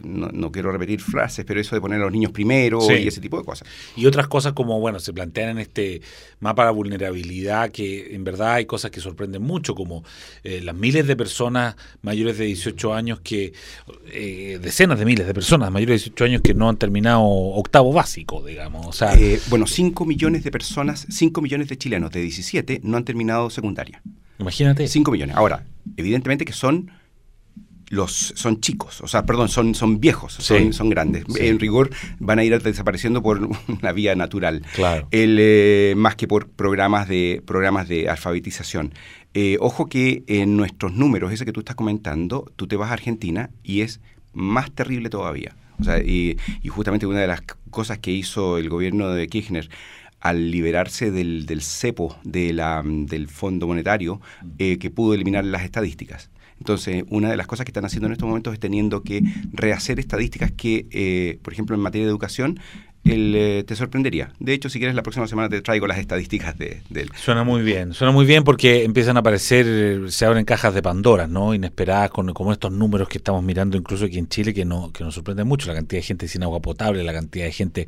no, 0.00 0.52
quiero 0.52 0.70
repetir 0.70 1.00
frases, 1.00 1.44
pero 1.44 1.60
eso 1.60 1.74
de 1.74 1.80
poner 1.80 2.00
a 2.00 2.04
los 2.04 2.12
niños 2.12 2.32
primero 2.32 2.80
y 2.90 3.08
ese 3.08 3.20
tipo 3.20 3.38
de 3.38 3.44
cosas. 3.44 3.68
Y 3.96 4.06
otras 4.06 4.28
cosas 4.28 4.52
como, 4.52 4.78
bueno, 4.80 5.00
se 5.00 5.12
plantean 5.12 5.50
en 5.50 5.58
este 5.58 6.00
mapa 6.40 6.66
de 6.66 6.72
vulnerabilidad 6.72 7.70
que 7.70 8.14
en 8.14 8.24
verdad 8.24 8.54
hay 8.54 8.66
cosas 8.66 8.90
que 8.90 9.00
sorprenden 9.00 9.42
mucho, 9.42 9.74
como 9.74 10.04
eh, 10.44 10.60
las 10.62 10.74
miles 10.74 11.06
de 11.06 11.16
personas 11.16 11.76
mayores 12.02 12.38
de 12.38 12.46
18 12.46 12.94
años 12.94 13.20
que, 13.20 13.52
eh, 14.12 14.58
decenas 14.62 14.98
de 14.98 15.04
miles 15.04 15.26
de 15.26 15.34
personas 15.34 15.70
mayores 15.70 16.02
de 16.02 16.10
18 16.10 16.24
años 16.24 16.42
que 16.42 16.54
no 16.54 16.68
han 16.68 16.76
terminado 16.76 17.22
octavo 17.22 17.92
básico, 17.92 18.44
digamos. 18.44 18.86
O 18.86 18.92
sea, 18.92 19.14
eh, 19.14 19.40
bueno, 19.48 19.66
5 19.66 20.04
millones 20.04 20.44
de 20.44 20.50
personas, 20.50 21.06
5 21.10 21.40
millones 21.40 21.68
de 21.68 21.76
chilenos 21.76 22.10
de 22.10 22.20
17 22.20 22.80
no 22.84 22.96
han 22.96 23.04
terminado 23.04 23.50
secundaria. 23.50 24.02
Imagínate. 24.38 24.86
5 24.86 25.10
millones. 25.10 25.36
Ahora, 25.36 25.64
evidentemente 25.96 26.44
que 26.44 26.52
son 26.52 26.90
los 27.90 28.12
son 28.36 28.60
chicos, 28.60 29.00
o 29.00 29.08
sea, 29.08 29.24
perdón, 29.24 29.48
son, 29.48 29.74
son 29.74 30.00
viejos, 30.00 30.34
son, 30.34 30.72
son 30.72 30.90
grandes. 30.90 31.24
En 31.38 31.58
rigor 31.58 31.90
van 32.18 32.38
a 32.38 32.44
ir 32.44 32.60
desapareciendo 32.62 33.22
por 33.22 33.40
una 33.68 33.92
vía 33.92 34.14
natural. 34.14 34.62
Claro. 34.74 35.08
El, 35.10 35.38
eh, 35.40 35.94
más 35.96 36.16
que 36.16 36.28
por 36.28 36.48
programas 36.48 37.08
de, 37.08 37.42
programas 37.46 37.88
de 37.88 38.08
alfabetización. 38.08 38.92
Eh, 39.34 39.56
ojo 39.60 39.86
que 39.86 40.24
en 40.26 40.56
nuestros 40.56 40.94
números, 40.94 41.32
ese 41.32 41.44
que 41.44 41.52
tú 41.52 41.60
estás 41.60 41.76
comentando, 41.76 42.50
tú 42.56 42.66
te 42.66 42.76
vas 42.76 42.90
a 42.90 42.94
Argentina 42.94 43.50
y 43.62 43.82
es 43.82 44.00
más 44.32 44.70
terrible 44.70 45.10
todavía. 45.10 45.54
O 45.80 45.84
sea, 45.84 45.98
y, 46.00 46.36
y 46.62 46.68
justamente 46.68 47.06
una 47.06 47.20
de 47.20 47.28
las 47.28 47.42
cosas 47.70 47.98
que 47.98 48.10
hizo 48.10 48.58
el 48.58 48.68
gobierno 48.68 49.10
de 49.10 49.28
Kirchner 49.28 49.68
al 50.20 50.50
liberarse 50.50 51.10
del, 51.10 51.46
del 51.46 51.62
cepo 51.62 52.16
de 52.24 52.52
la, 52.52 52.82
del 52.84 53.28
Fondo 53.28 53.66
Monetario 53.66 54.20
eh, 54.58 54.78
que 54.78 54.90
pudo 54.90 55.14
eliminar 55.14 55.44
las 55.44 55.62
estadísticas. 55.62 56.30
Entonces, 56.58 57.04
una 57.08 57.30
de 57.30 57.36
las 57.36 57.46
cosas 57.46 57.64
que 57.64 57.70
están 57.70 57.84
haciendo 57.84 58.06
en 58.06 58.12
estos 58.12 58.28
momentos 58.28 58.52
es 58.52 58.60
teniendo 58.60 59.02
que 59.02 59.22
rehacer 59.52 59.98
estadísticas 59.98 60.52
que, 60.52 60.86
eh, 60.90 61.38
por 61.42 61.52
ejemplo, 61.52 61.76
en 61.76 61.82
materia 61.82 62.06
de 62.06 62.10
educación, 62.10 62.58
el, 63.04 63.34
eh, 63.34 63.64
te 63.66 63.76
sorprendería. 63.76 64.32
De 64.38 64.52
hecho, 64.52 64.68
si 64.68 64.78
quieres, 64.78 64.94
la 64.94 65.02
próxima 65.02 65.26
semana 65.26 65.48
te 65.48 65.62
traigo 65.62 65.86
las 65.86 65.98
estadísticas 65.98 66.58
de. 66.58 66.82
Suena 67.14 67.44
muy 67.44 67.62
bien, 67.62 67.94
suena 67.94 68.12
muy 68.12 68.26
bien 68.26 68.44
porque 68.44 68.84
empiezan 68.84 69.16
a 69.16 69.20
aparecer, 69.20 70.10
se 70.10 70.26
abren 70.26 70.44
cajas 70.44 70.74
de 70.74 70.82
Pandora, 70.82 71.26
¿no? 71.26 71.54
Inesperadas, 71.54 72.10
con, 72.10 72.32
como 72.34 72.52
estos 72.52 72.72
números 72.72 73.08
que 73.08 73.18
estamos 73.18 73.42
mirando 73.42 73.76
incluso 73.76 74.04
aquí 74.04 74.18
en 74.18 74.28
Chile, 74.28 74.52
que, 74.52 74.64
no, 74.64 74.92
que 74.92 75.04
nos 75.04 75.14
sorprenden 75.14 75.46
mucho, 75.46 75.68
la 75.68 75.74
cantidad 75.74 76.00
de 76.00 76.06
gente 76.06 76.28
sin 76.28 76.42
agua 76.42 76.60
potable, 76.60 77.02
la 77.04 77.12
cantidad 77.12 77.46
de 77.46 77.52
gente 77.52 77.86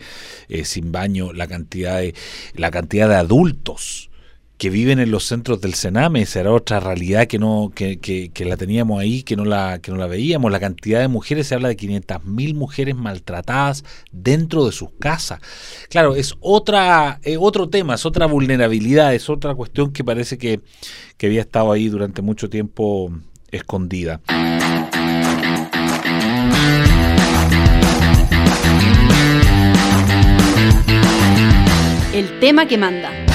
eh, 0.49 0.65
sin 0.65 0.93
baño, 0.93 1.33
la 1.33 1.47
cantidad 1.47 1.99
de, 1.99 2.15
la 2.55 2.71
cantidad 2.71 3.09
de 3.09 3.17
adultos 3.17 4.10
que 4.61 4.69
viven 4.69 4.99
en 4.99 5.11
los 5.11 5.25
centros 5.25 5.63
del 5.63 5.73
Sename, 5.73 6.21
esa 6.21 6.41
era 6.41 6.53
otra 6.53 6.81
realidad 6.81 7.27
que 7.27 7.39
no 7.39 7.73
que, 7.75 7.99
que, 7.99 8.45
la 8.45 8.59
teníamos 8.59 9.01
ahí, 9.01 9.23
que 9.23 9.35
no 9.35 9.47
la 9.47 9.79
que 9.79 9.91
no 9.91 9.97
la 9.97 10.07
veíamos, 10.07 10.53
la 10.53 10.61
cantidad 10.61 11.01
de 11.01 11.09
mujeres 11.09 11.47
se 11.47 11.55
habla 11.55 11.69
de 11.69 11.79
500.000 11.79 12.55
mujeres 12.55 12.95
maltratadas 12.95 13.87
dentro 14.13 14.67
de 14.67 14.73
sus 14.73 14.91
casas. 14.99 15.41
Claro, 15.89 16.15
es 16.15 16.35
otra 16.41 17.21
otro 17.39 17.71
tema, 17.71 17.95
es 17.95 18.05
otra 18.05 18.27
vulnerabilidad, 18.27 19.15
es 19.15 19.31
otra 19.31 19.55
cuestión 19.55 19.95
que 19.95 20.05
parece 20.05 20.37
que, 20.37 20.61
que 21.17 21.29
había 21.29 21.41
estado 21.41 21.73
ahí 21.73 21.89
durante 21.89 22.21
mucho 22.21 22.51
tiempo 22.51 23.11
escondida. 23.51 24.21
El 32.13 32.39
tema 32.41 32.67
que 32.67 32.77
manda. 32.77 33.30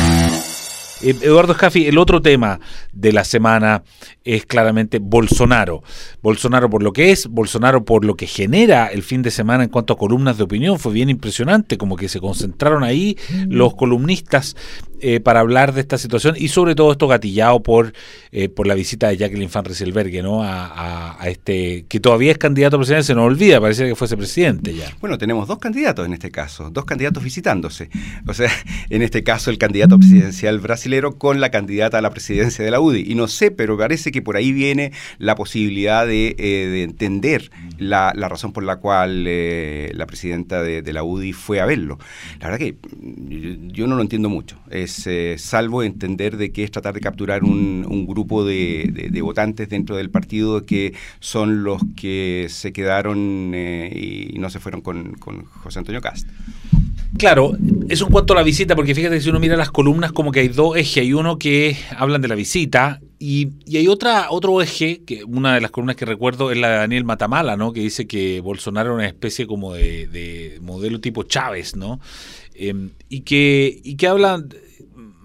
Eh, 1.05 1.15
Eduardo 1.21 1.53
Jaffi, 1.53 1.85
el 1.85 1.99
otro 1.99 2.19
tema 2.19 2.59
de 2.91 3.13
la 3.13 3.23
semana 3.23 3.83
es 4.23 4.47
claramente 4.47 4.97
Bolsonaro. 4.99 5.83
Bolsonaro 6.23 6.67
por 6.67 6.81
lo 6.81 6.93
que 6.93 7.11
es, 7.11 7.27
Bolsonaro 7.27 7.85
por 7.85 8.03
lo 8.03 8.15
que 8.15 8.25
genera 8.25 8.87
el 8.87 9.03
fin 9.03 9.21
de 9.21 9.29
semana 9.29 9.63
en 9.63 9.69
cuanto 9.69 9.93
a 9.93 9.97
columnas 9.97 10.37
de 10.37 10.43
opinión. 10.45 10.79
Fue 10.79 10.93
bien 10.93 11.11
impresionante, 11.11 11.77
como 11.77 11.95
que 11.95 12.09
se 12.09 12.19
concentraron 12.19 12.83
ahí 12.83 13.17
los 13.47 13.75
columnistas 13.75 14.55
eh, 15.01 15.19
para 15.19 15.41
hablar 15.41 15.73
de 15.73 15.81
esta 15.81 15.97
situación 15.97 16.35
y 16.37 16.47
sobre 16.47 16.73
todo 16.73 16.91
esto 16.91 17.07
gatillado 17.07 17.61
por, 17.61 17.93
eh, 18.31 18.47
por 18.47 18.65
la 18.65 18.75
visita 18.75 19.09
de 19.09 19.17
Jacqueline 19.17 19.49
Van 19.53 19.65
Rieselberghe, 19.65 20.21
¿no? 20.21 20.41
A, 20.43 21.17
este, 21.25 21.85
que 21.89 21.99
todavía 21.99 22.31
es 22.31 22.37
candidato 22.37 22.77
a 22.77 22.79
presidente, 22.79 23.07
se 23.07 23.15
nos 23.15 23.25
olvida, 23.25 23.59
parece 23.59 23.87
que 23.87 23.95
fuese 23.95 24.15
presidente 24.15 24.73
ya. 24.73 24.91
Bueno, 25.01 25.17
tenemos 25.17 25.47
dos 25.47 25.59
candidatos 25.59 26.05
en 26.05 26.13
este 26.13 26.31
caso, 26.31 26.69
dos 26.69 26.85
candidatos 26.85 27.23
visitándose. 27.23 27.89
O 28.27 28.33
sea, 28.33 28.49
en 28.89 29.01
este 29.01 29.23
caso 29.23 29.51
el 29.51 29.57
candidato 29.57 29.97
presidencial 29.97 30.59
brasilero 30.59 31.17
con 31.17 31.41
la 31.41 31.51
candidata 31.51 31.97
a 31.97 32.01
la 32.01 32.11
presidencia 32.11 32.63
de 32.63 32.71
la 32.71 32.79
UDI. 32.79 33.03
Y 33.05 33.15
no 33.15 33.27
sé, 33.27 33.51
pero 33.51 33.77
parece 33.77 34.11
que 34.11 34.21
por 34.21 34.37
ahí 34.37 34.51
viene 34.51 34.91
la 35.17 35.35
posibilidad 35.35 36.07
de, 36.07 36.35
eh, 36.37 36.83
entender 36.83 37.51
la, 37.77 38.13
razón 38.13 38.53
por 38.53 38.63
la 38.63 38.77
cual 38.77 39.25
la 39.25 40.05
presidenta 40.07 40.61
de, 40.61 40.93
la 40.93 41.03
UDI 41.03 41.33
fue 41.33 41.59
a 41.59 41.65
verlo. 41.65 41.99
La 42.39 42.49
verdad 42.49 42.59
que 42.59 42.75
yo 43.73 43.87
no 43.87 43.95
lo 43.95 44.01
entiendo 44.01 44.29
mucho. 44.29 44.57
Eh, 45.05 45.35
salvo 45.37 45.83
entender 45.83 46.37
de 46.37 46.51
que 46.51 46.63
es 46.63 46.71
tratar 46.71 46.93
de 46.93 47.01
capturar 47.01 47.43
un, 47.43 48.05
grupo 48.07 48.45
de, 48.45 49.09
votantes 49.21 49.69
dentro 49.69 49.95
del 49.95 50.09
partido 50.09 50.65
que 50.65 50.93
son 51.19 51.63
los 51.63 51.81
que 51.95 52.47
se 52.49 52.71
quedaron 52.71 53.51
eh, 53.55 54.29
y 54.33 54.39
no 54.39 54.49
se 54.49 54.59
fueron 54.59 54.81
con, 54.81 55.15
José 55.63 55.79
Antonio 55.79 56.01
Cast. 56.01 56.27
Claro, 57.17 57.57
eso 57.89 58.05
en 58.05 58.11
cuanto 58.11 58.33
a 58.33 58.35
la 58.35 58.43
visita, 58.43 58.75
porque 58.75 58.93
fíjate 58.93 59.15
que 59.15 59.21
si 59.21 59.29
uno 59.29 59.39
mira 59.39 59.55
las 59.55 59.71
columnas 59.71 60.11
como 60.11 60.31
que 60.31 60.41
hay 60.41 60.49
dos 60.49 60.75
ejes, 60.77 60.97
hay 60.97 61.13
uno 61.13 61.37
que 61.37 61.77
hablan 61.97 62.21
de 62.21 62.27
la 62.27 62.35
visita 62.35 62.99
y, 63.19 63.53
hay 63.75 63.87
otra 63.87 64.27
otro 64.29 64.61
eje, 64.61 65.01
que 65.05 65.23
una 65.23 65.55
de 65.55 65.61
las 65.61 65.71
columnas 65.71 65.95
que 65.95 66.05
recuerdo 66.05 66.51
es 66.51 66.57
la 66.57 66.69
de 66.69 66.77
Daniel 66.77 67.05
Matamala, 67.05 67.55
¿no? 67.55 67.73
que 67.73 67.79
dice 67.79 68.05
que 68.05 68.41
Bolsonaro 68.41 68.89
era 68.89 68.95
una 68.95 69.07
especie 69.07 69.47
como 69.47 69.73
de, 69.73 70.59
modelo 70.61 70.99
tipo 70.99 71.23
Chávez, 71.23 71.75
¿no? 71.75 71.99
Em, 72.53 72.91
y, 73.09 73.21
que, 73.21 73.81
y 73.83 73.95
que 73.95 74.07
hablan 74.07 74.49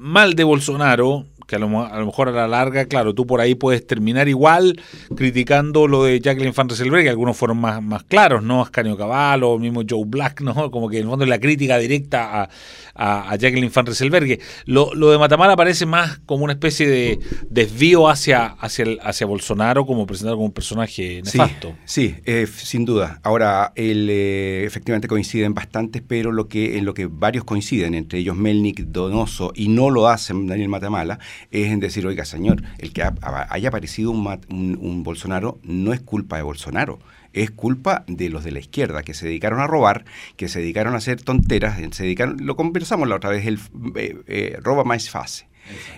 mal 0.00 0.35
de 0.35 0.45
Bolsonaro, 0.45 1.26
que 1.50 1.57
a 1.57 1.59
lo, 1.59 1.69
mejor 1.69 2.28
a 2.28 2.30
la 2.30 2.47
larga, 2.47 2.85
claro, 2.85 3.12
tú 3.12 3.26
por 3.26 3.40
ahí 3.40 3.57
puedes 3.57 3.85
terminar 3.85 4.28
igual 4.28 4.80
criticando 5.16 5.88
lo 5.88 6.04
de 6.04 6.21
Jacqueline 6.21 6.54
Van 6.57 6.69
Rieselberg, 6.69 7.02
que 7.02 7.11
algunos 7.11 7.37
fueron 7.37 7.59
más, 7.59 7.83
más 7.83 8.04
claros, 8.04 8.45
¿no? 8.45 8.62
Ascanio 8.62 8.97
Cavallo, 8.97 9.59
mismo 9.59 9.83
Joe 9.88 10.04
Black, 10.07 10.42
¿no? 10.42 10.71
Como 10.71 10.88
que 10.88 10.99
en 10.99 11.02
el 11.02 11.09
fondo 11.09 11.25
es 11.25 11.28
la 11.28 11.40
crítica 11.40 11.76
directa 11.78 12.49
a, 12.95 13.30
a, 13.33 13.37
Jacqueline 13.37 13.73
Van 13.75 13.85
Rieselberg. 13.85 14.38
Lo, 14.66 14.95
lo 14.95 15.11
de 15.11 15.19
Matamala 15.19 15.57
parece 15.57 15.87
más 15.87 16.21
como 16.25 16.45
una 16.45 16.52
especie 16.52 16.87
de 16.87 17.19
desvío 17.49 18.09
hacia, 18.09 18.47
hacia, 18.47 18.87
hacia 19.02 19.26
Bolsonaro, 19.26 19.85
como 19.87 20.07
presentado 20.07 20.37
como 20.37 20.47
un 20.47 20.52
personaje 20.52 21.21
nefasto. 21.25 21.75
Sí, 21.85 22.14
eh, 22.26 22.47
sin 22.47 22.85
duda. 22.85 23.19
Ahora, 23.25 23.73
él, 23.75 24.07
eh, 24.09 24.62
efectivamente 24.64 25.09
coinciden 25.09 25.52
bastantes, 25.52 26.00
pero 26.07 26.30
lo 26.30 26.47
que, 26.47 26.78
en 26.78 26.85
lo 26.85 26.95
que 26.95 27.07
varios 27.07 27.42
coinciden, 27.42 27.95
entre 27.95 28.21
ellos 28.21 28.37
Melnik, 28.37 28.83
Donoso, 28.83 29.50
y 29.57 29.66
no 29.66 29.90
lo 29.90 30.07
hacen 30.07 30.47
Daniel 30.47 30.69
Matamala, 30.69 31.19
es 31.50 31.68
en 31.68 31.80
decir, 31.80 32.06
oiga, 32.06 32.25
señor, 32.25 32.62
el 32.78 32.92
que 32.92 33.02
haya 33.02 33.68
aparecido 33.68 34.11
un, 34.11 34.78
un, 34.80 35.02
Bolsonaro 35.02 35.59
no 35.62 35.92
es 35.92 36.00
culpa 36.00 36.37
de 36.37 36.42
Bolsonaro 36.42 36.99
es 37.32 37.50
culpa 37.50 38.04
de 38.06 38.28
los 38.28 38.44
de 38.44 38.52
la 38.52 38.59
izquierda 38.59 39.02
que 39.02 39.14
se 39.14 39.26
dedicaron 39.26 39.61
a 39.61 39.66
robar, 39.66 40.04
que 40.37 40.49
se 40.49 40.61
dedicaron 40.61 40.94
a 40.94 40.99
hacer 40.99 41.23
tonteras, 41.23 41.78
se 41.92 42.02
dedicaron, 42.02 42.38
lo 42.44 42.56
conversamos 42.56 43.09
la 43.09 43.16
otra 43.16 43.30
vez, 43.30 43.47
el 43.47 43.59
eh, 43.97 44.16
eh, 44.26 44.59
roba 44.61 44.85
más 44.85 45.11
fácil. 45.11 45.47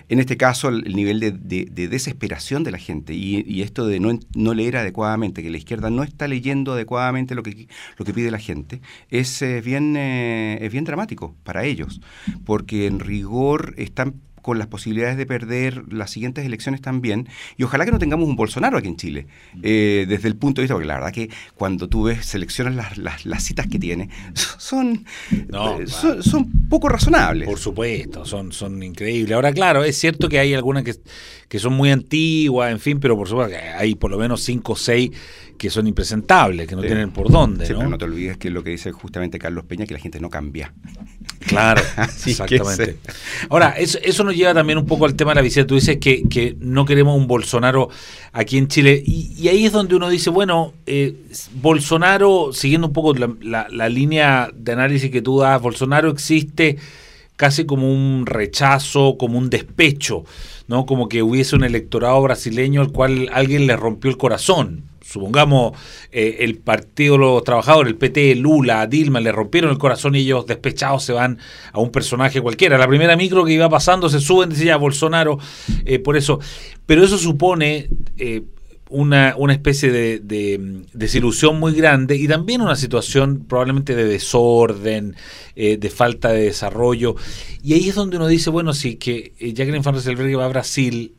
En 0.07 0.19
este 0.19 0.37
caso, 0.37 0.69
el, 0.69 0.95
nivel 0.95 1.19
de, 1.19 1.65
desesperación 1.87 2.63
de 2.63 2.71
la 2.71 2.77
gente 2.77 3.15
y, 3.15 3.61
esto 3.61 3.87
de 3.87 3.99
no, 3.99 4.19
no, 4.35 4.53
leer 4.53 4.77
adecuadamente, 4.77 5.41
que 5.41 5.49
la 5.49 5.57
izquierda 5.57 5.89
no 5.89 6.03
está 6.03 6.27
leyendo 6.27 6.73
adecuadamente 6.73 7.33
lo 7.33 7.41
que, 7.41 7.67
lo 7.97 8.05
que 8.05 8.13
pide 8.13 8.29
la 8.29 8.39
gente, 8.39 8.81
es, 9.09 9.41
eh, 9.41 9.61
bien, 9.61 9.95
es 9.95 10.71
bien 10.71 10.83
dramático 10.83 11.35
para 11.43 11.63
ellos, 11.63 12.01
porque 12.45 12.85
en 12.85 12.99
rigor 12.99 13.73
están 13.77 14.21
con 14.43 14.59
las 14.59 14.67
posibilidades 14.67 15.17
de 15.17 15.25
perder 15.25 15.91
las 15.91 16.11
siguientes 16.11 16.45
elecciones 16.45 16.81
también. 16.81 17.27
Y 17.57 17.63
ojalá 17.63 17.85
que 17.85 17.91
no 17.91 17.97
tengamos 17.97 18.27
un 18.27 18.35
Bolsonaro 18.35 18.77
aquí 18.77 18.89
en 18.89 18.97
Chile, 18.97 19.27
eh, 19.63 20.05
desde 20.07 20.27
el 20.27 20.35
punto 20.35 20.61
de 20.61 20.65
vista, 20.65 20.75
porque 20.75 20.87
la 20.87 20.95
verdad 20.95 21.11
que 21.11 21.29
cuando 21.55 21.87
tú 21.87 22.03
ves, 22.03 22.25
seleccionas 22.25 22.97
las, 22.97 23.25
las, 23.25 23.43
citas 23.43 23.67
que 23.67 23.79
tiene, 23.79 24.09
son, 24.57 25.05
eh, 25.31 25.87
son, 25.87 26.67
poco 26.69 26.89
razonables. 26.89 27.47
Por 27.47 27.57
supuesto, 27.57 28.25
son, 28.25 28.51
son 28.51 28.83
increíbles. 28.83 29.33
Ahora, 29.33 29.53
claro, 29.53 29.83
es 29.83 29.97
cierto 29.97 30.29
que 30.29 30.39
hay 30.39 30.53
algunas 30.53 30.83
que, 30.83 30.93
que 31.47 31.57
son 31.57 31.73
muy 31.73 31.89
antiguas, 31.89 32.71
en 32.71 32.79
fin, 32.79 32.99
pero 32.99 33.15
por 33.15 33.27
supuesto 33.27 33.51
que 33.51 33.57
hay 33.57 33.95
por 33.95 34.11
lo 34.11 34.17
menos 34.17 34.43
cinco 34.43 34.73
o 34.73 34.75
seis 34.75 35.11
que 35.63 35.69
son 35.69 35.87
impresentables, 35.87 36.67
que 36.67 36.75
no 36.75 36.81
tienen 36.81 37.11
por 37.11 37.31
dónde. 37.31 37.63
¿no? 37.69 37.77
pero 37.77 37.89
no 37.89 37.97
te 37.97 38.03
olvides 38.03 38.35
que 38.35 38.49
lo 38.49 38.65
que 38.65 38.71
dice 38.71 38.91
justamente 38.91 39.39
Carlos 39.39 39.63
Peña, 39.63 39.85
que 39.85 39.93
la 39.93 39.99
gente 40.01 40.19
no 40.19 40.29
cambia. 40.29 40.73
Claro, 41.45 41.81
exactamente. 42.25 42.97
Ahora, 43.49 43.71
eso, 43.71 43.99
eso 44.01 44.23
nos 44.23 44.33
lleva 44.33 44.53
también 44.53 44.77
un 44.77 44.85
poco 44.85 45.03
al 45.03 45.13
tema 45.13 45.31
de 45.31 45.35
la 45.35 45.41
visita. 45.41 45.67
Tú 45.67 45.75
dices 45.75 45.97
que, 45.97 46.23
que 46.29 46.55
no 46.57 46.85
queremos 46.85 47.17
un 47.17 47.27
Bolsonaro 47.27 47.89
aquí 48.31 48.57
en 48.57 48.69
Chile. 48.69 49.03
Y, 49.05 49.45
ahí 49.49 49.65
es 49.65 49.73
donde 49.73 49.95
uno 49.95 50.07
dice, 50.07 50.29
bueno, 50.29 50.73
eh, 50.85 51.17
Bolsonaro, 51.55 52.51
siguiendo 52.53 52.87
un 52.87 52.93
poco 52.93 53.13
la, 53.13 53.67
la 53.69 53.89
línea 53.89 54.49
de 54.55 54.71
análisis 54.71 55.11
que 55.11 55.21
tú 55.21 55.39
das, 55.39 55.61
Bolsonaro 55.61 56.09
existe 56.09 56.77
casi 57.43 57.65
como 57.65 57.91
un 57.91 58.25
rechazo, 58.25 59.17
como 59.19 59.37
un 59.37 59.49
despecho, 59.49 60.23
¿no? 60.69 60.85
Como 60.85 61.09
que 61.09 61.23
hubiese 61.23 61.57
un 61.57 61.65
electorado 61.65 62.21
brasileño 62.21 62.79
al 62.79 62.93
cual 62.93 63.29
alguien 63.33 63.67
le 63.67 63.75
rompió 63.75 64.09
el 64.09 64.15
corazón 64.15 64.85
supongamos, 65.01 65.77
eh, 66.13 66.37
el 66.39 66.59
Partido 66.59 67.15
de 67.15 67.19
los 67.19 67.43
Trabajadores, 67.43 67.91
el 67.91 67.97
PT, 67.97 68.35
Lula, 68.35 68.87
Dilma, 68.87 69.19
le 69.19 69.33
rompieron 69.33 69.71
el 69.71 69.77
corazón 69.77 70.15
y 70.15 70.19
ellos 70.19 70.45
despechados 70.45 71.03
se 71.03 71.11
van 71.11 71.37
a 71.73 71.81
un 71.81 71.91
personaje 71.91 72.39
cualquiera. 72.39 72.77
La 72.77 72.87
primera 72.87 73.17
micro 73.17 73.43
que 73.43 73.51
iba 73.51 73.67
pasando 73.67 74.07
se 74.07 74.21
suben, 74.21 74.51
decía 74.51 74.77
Bolsonaro, 74.77 75.37
eh, 75.83 75.99
por 75.99 76.15
eso. 76.15 76.39
Pero 76.85 77.03
eso 77.03 77.17
supone... 77.17 77.89
Eh, 78.17 78.43
una, 78.93 79.35
una, 79.37 79.53
especie 79.53 79.91
de, 79.91 80.19
de, 80.19 80.85
desilusión 80.93 81.59
muy 81.59 81.73
grande 81.73 82.15
y 82.15 82.27
también 82.27 82.61
una 82.61 82.75
situación 82.75 83.45
probablemente 83.47 83.95
de 83.95 84.05
desorden, 84.05 85.15
de 85.55 85.89
falta 85.89 86.29
de 86.29 86.43
desarrollo. 86.43 87.15
Y 87.63 87.73
ahí 87.73 87.89
es 87.89 87.95
donde 87.95 88.17
uno 88.17 88.27
dice, 88.27 88.49
bueno, 88.49 88.73
sí, 88.73 88.95
que 88.95 89.33
Jacqueline 89.39 89.83
Van 89.83 89.93
Rieselberg 89.93 90.39
va 90.39 90.45
a 90.45 90.49
Brasil, 90.49 91.13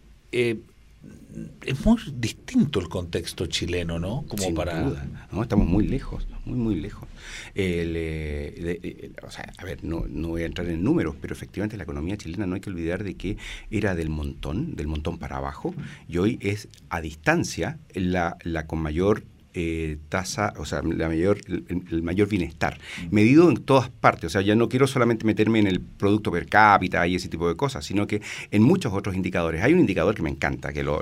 es 1.64 1.85
muy 1.85 1.99
distinto 2.14 2.81
el 2.81 2.88
contexto 2.88 3.47
chileno, 3.47 3.99
¿no? 3.99 4.25
Como 4.29 4.55
para. 4.55 5.07
No, 5.33 5.43
estamos 5.43 5.67
muy 5.67 5.87
lejos, 5.87 6.26
muy, 6.45 6.59
muy 6.59 6.75
lejos. 6.76 7.09
Eh, 7.55 8.81
eh, 8.83 9.12
o 9.26 9.31
sea, 9.31 9.53
a 9.59 9.64
ver, 9.64 9.83
no, 9.83 10.05
no 10.09 10.29
voy 10.29 10.43
a 10.43 10.47
entrar 10.47 10.69
en 10.69 10.83
números, 10.83 11.17
pero 11.21 11.35
efectivamente 11.35 11.76
la 11.76 11.85
economía 11.85 12.17
chilena 12.17 12.47
no 12.47 12.55
hay 12.55 12.61
que 12.61 12.71
olvidar 12.71 13.05
de 13.05 13.14
que 13.14 13.37
era 13.71 13.95
del 13.95 14.11
montón, 14.11 14.76
del 14.76 14.87
montón 14.87 15.19
para 15.19 15.37
abajo, 15.37 15.75
y 16.09 16.19
hoy 16.19 16.38
es 16.41 16.69
a 16.88 17.00
distancia 17.00 17.79
la, 17.95 18.37
la 18.43 18.67
con 18.67 18.81
mayor 18.81 19.25
eh, 19.56 19.99
tasa, 20.08 20.52
o 20.58 20.64
sea, 20.64 20.82
la 20.82 21.08
mayor, 21.08 21.38
el, 21.46 22.02
mayor 22.02 22.28
bienestar, 22.28 22.78
medido 23.11 23.49
en 23.49 23.56
todas 23.56 23.88
partes. 23.88 24.26
O 24.26 24.30
sea, 24.30 24.42
ya 24.42 24.56
no 24.56 24.68
quiero 24.68 24.88
solamente 24.88 25.25
meterme 25.25 25.61
en 25.61 25.68
el 25.68 25.80
producto 25.80 26.32
per 26.32 26.46
cápita 26.46 27.06
y 27.06 27.14
ese 27.14 27.28
tipo 27.28 27.49
de 27.49 27.54
cosas, 27.54 27.84
sino 27.84 28.06
que 28.08 28.20
en 28.50 28.62
muchos 28.62 28.92
otros 28.92 29.14
indicadores. 29.14 29.62
Hay 29.62 29.73
un 29.73 29.78
indicador 29.78 30.14
que 30.14 30.23
me 30.23 30.30
encanta, 30.30 30.73
que 30.73 30.82
lo, 30.82 31.00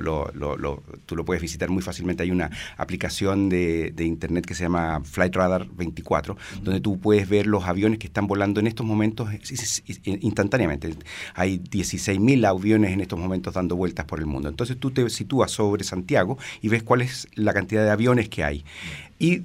tú 1.06 1.16
lo 1.16 1.24
puedes 1.24 1.40
visitar 1.40 1.70
muy 1.70 1.82
fácilmente. 1.82 2.22
Hay 2.22 2.30
una 2.30 2.50
aplicación 2.76 3.48
de, 3.48 3.94
internet 3.98 4.44
que 4.44 4.54
se 4.54 4.64
llama 4.64 5.00
Flight 5.02 5.34
Radar 5.34 5.66
24, 5.66 6.36
donde 6.62 6.80
tú 6.80 7.00
puedes 7.00 7.28
ver 7.28 7.46
los 7.46 7.64
aviones 7.64 7.98
que 7.98 8.06
están 8.06 8.26
volando 8.26 8.60
en 8.60 8.66
estos 8.66 8.84
momentos 8.84 9.30
instantáneamente. 10.04 10.94
Hay 11.34 11.58
16.000 11.58 12.46
aviones 12.46 12.92
en 12.92 13.00
estos 13.00 13.18
momentos 13.18 13.54
dando 13.54 13.76
vueltas 13.76 14.04
por 14.04 14.18
el 14.18 14.26
mundo. 14.26 14.50
Entonces 14.50 14.76
tú 14.76 14.90
te 14.90 15.08
sitúas 15.08 15.50
sobre 15.50 15.84
Santiago 15.84 16.36
y 16.60 16.68
ves 16.68 16.82
cuál 16.82 17.00
es 17.00 17.28
la 17.34 17.54
cantidad 17.54 17.84
de 17.84 17.90
aviones 17.90 18.28
que 18.28 18.41
hay 18.42 18.64
y 19.22 19.44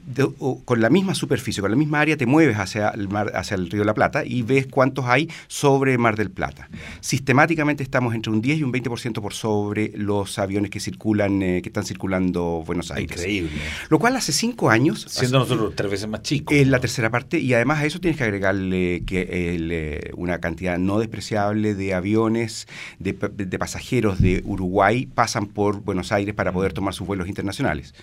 con 0.66 0.82
la 0.82 0.90
misma 0.90 1.14
superficie, 1.14 1.62
con 1.62 1.70
la 1.70 1.78
misma 1.78 2.02
área, 2.02 2.18
te 2.18 2.26
mueves 2.26 2.58
hacia 2.58 2.90
el, 2.90 3.10
mar, 3.10 3.32
hacia 3.36 3.54
el 3.54 3.70
Río 3.70 3.82
de 3.82 3.86
la 3.86 3.94
Plata 3.94 4.26
y 4.26 4.42
ves 4.42 4.66
cuántos 4.66 5.06
hay 5.06 5.30
sobre 5.48 6.00
Mar 6.00 6.16
del 6.16 6.32
Plata. 6.32 6.68
Sistemáticamente 7.00 7.84
estamos 7.84 8.16
entre 8.16 8.32
un 8.32 8.42
10 8.42 8.58
y 8.58 8.64
un 8.64 8.74
20% 8.74 9.22
por 9.22 9.36
sobre 9.36 9.92
los 9.96 10.40
aviones 10.40 10.72
que 10.72 10.80
circulan, 10.80 11.44
eh, 11.44 11.62
que 11.62 11.70
están 11.70 11.86
circulando 11.86 12.64
Buenos 12.66 12.90
Aires. 12.90 13.18
Increíble. 13.18 13.52
Lo 13.90 14.00
cual 14.00 14.16
hace 14.16 14.32
cinco 14.32 14.72
años... 14.72 15.06
Siendo 15.10 15.38
nosotros 15.38 15.74
tres 15.76 15.92
veces 15.92 16.08
más 16.08 16.24
chicos. 16.24 16.56
Es 16.58 16.68
la 16.68 16.80
tercera 16.80 17.12
parte 17.12 17.38
y 17.40 17.54
además 17.54 17.78
a 17.78 17.86
eso 17.86 18.00
tienes 18.00 18.18
que 18.18 18.24
agregarle 18.24 19.04
que 19.06 19.28
eh, 19.30 20.12
una 20.16 20.40
cantidad 20.40 20.80
no 20.80 20.98
despreciable 20.98 21.76
de 21.76 21.94
aviones, 21.94 22.68
de, 22.98 23.14
pasajeros 23.14 24.20
de 24.20 24.42
Uruguay 24.44 25.06
pasan 25.06 25.46
por 25.46 25.82
Buenos 25.82 26.12
Aires 26.12 26.34
para 26.34 26.52
poder 26.52 26.74
tomar 26.74 26.96
sus 26.96 27.06
vuelos 27.06 27.28
internacionales. 27.28 27.94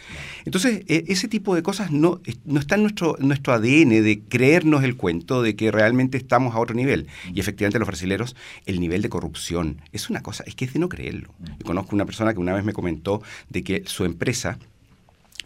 Entonces, 0.45 0.85
e, 0.87 1.07
ese 1.09 1.27
tipo 1.27 1.57
de 1.57 1.64
cosas 1.65 1.91
no, 1.91 2.21
no 2.45 2.61
está 2.61 2.77
en 2.77 2.83
nuestro, 2.83 3.17
nuestro 3.19 3.53
ADN 3.53 3.91
de 4.05 4.23
creernos 4.29 4.85
el 4.85 4.97
cuento 4.97 5.43
de 5.43 5.57
que 5.57 5.73
realmente 5.73 6.17
estamos 6.17 6.55
a 6.55 6.61
otro 6.61 6.77
nivel. 6.77 7.09
Y 7.35 7.41
efectivamente 7.41 7.81
los 7.81 7.89
brasileños, 7.89 8.37
el 8.67 8.79
nivel 8.79 9.03
de 9.03 9.09
corrupción 9.09 9.81
es 9.93 10.09
una 10.09 10.23
cosa, 10.23 10.45
es 10.47 10.55
que 10.55 10.65
es 10.65 10.73
de 10.73 10.79
no 10.79 10.89
creerlo. 10.89 11.35
Yo 11.59 11.65
conozco 11.65 11.97
una 11.97 12.07
persona 12.07 12.33
que 12.33 12.39
una 12.39 12.55
vez 12.55 12.65
me 12.65 12.73
comentó 12.73 13.23
de 13.49 13.65
que 13.65 13.83
su 13.87 14.05
empresa, 14.05 14.59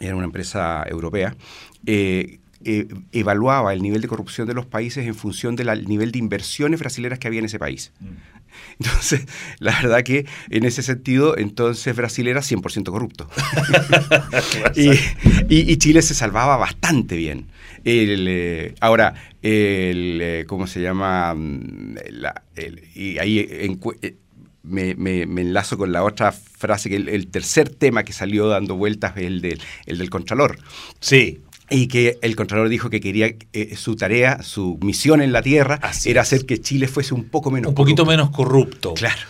era 0.00 0.14
una 0.14 0.26
empresa 0.26 0.84
europea, 0.86 1.34
eh, 1.86 2.40
eh, 2.64 2.88
evaluaba 3.12 3.72
el 3.72 3.82
nivel 3.82 4.00
de 4.00 4.08
corrupción 4.08 4.48
de 4.48 4.54
los 4.54 4.66
países 4.66 5.06
en 5.06 5.14
función 5.14 5.54
del 5.54 5.86
nivel 5.86 6.10
de 6.10 6.18
inversiones 6.18 6.80
brasileras 6.80 7.18
que 7.18 7.28
había 7.28 7.38
en 7.38 7.46
ese 7.46 7.58
país. 7.58 7.92
Entonces, 8.78 9.26
la 9.58 9.72
verdad 9.80 10.02
que 10.02 10.26
en 10.50 10.64
ese 10.64 10.82
sentido, 10.82 11.36
entonces 11.36 11.94
Brasil 11.94 12.26
era 12.26 12.40
100% 12.40 12.90
corrupto. 12.90 13.28
y, 15.48 15.76
Chile 15.76 16.02
se 16.02 16.14
salvaba 16.14 16.56
bastante 16.56 17.16
bien. 17.16 17.46
Eh, 17.84 18.74
ahora, 18.80 19.14
el, 19.42 20.18
eh, 20.20 20.44
¿cómo 20.46 20.66
se 20.66 20.82
llama? 20.82 21.34
Mm, 21.34 21.96
y 22.94 23.18
ahí 23.18 23.78
me, 24.64 25.22
enlazo 25.22 25.78
con 25.78 25.92
la 25.92 26.02
otra 26.02 26.32
frase, 26.32 26.90
que 26.90 26.96
el, 26.96 27.28
tercer 27.28 27.68
tema 27.68 28.02
que 28.02 28.12
salió 28.12 28.48
dando 28.48 28.74
vueltas 28.74 29.16
es 29.16 29.24
el 29.24 29.40
del, 29.40 29.60
el 29.86 29.98
del 29.98 30.10
Contralor. 30.10 30.58
Sí 31.00 31.40
y 31.70 31.88
que 31.88 32.18
el 32.22 32.36
Contralor 32.36 32.68
dijo 32.68 32.90
que 32.90 33.00
quería 33.00 33.34
eh, 33.52 33.76
su 33.76 33.96
tarea, 33.96 34.42
su 34.42 34.78
misión 34.80 35.20
en 35.20 35.32
la 35.32 35.42
Tierra, 35.42 35.80
era 36.04 36.22
hacer 36.22 36.46
que 36.46 36.60
Chile 36.60 36.88
fuese 36.88 37.14
un 37.14 37.24
poco 37.24 37.50
menos 37.50 37.68
Un 37.68 37.74
poquito 37.74 38.06
menos 38.06 38.30
corrupto. 38.30 38.94
Claro. 38.94 39.20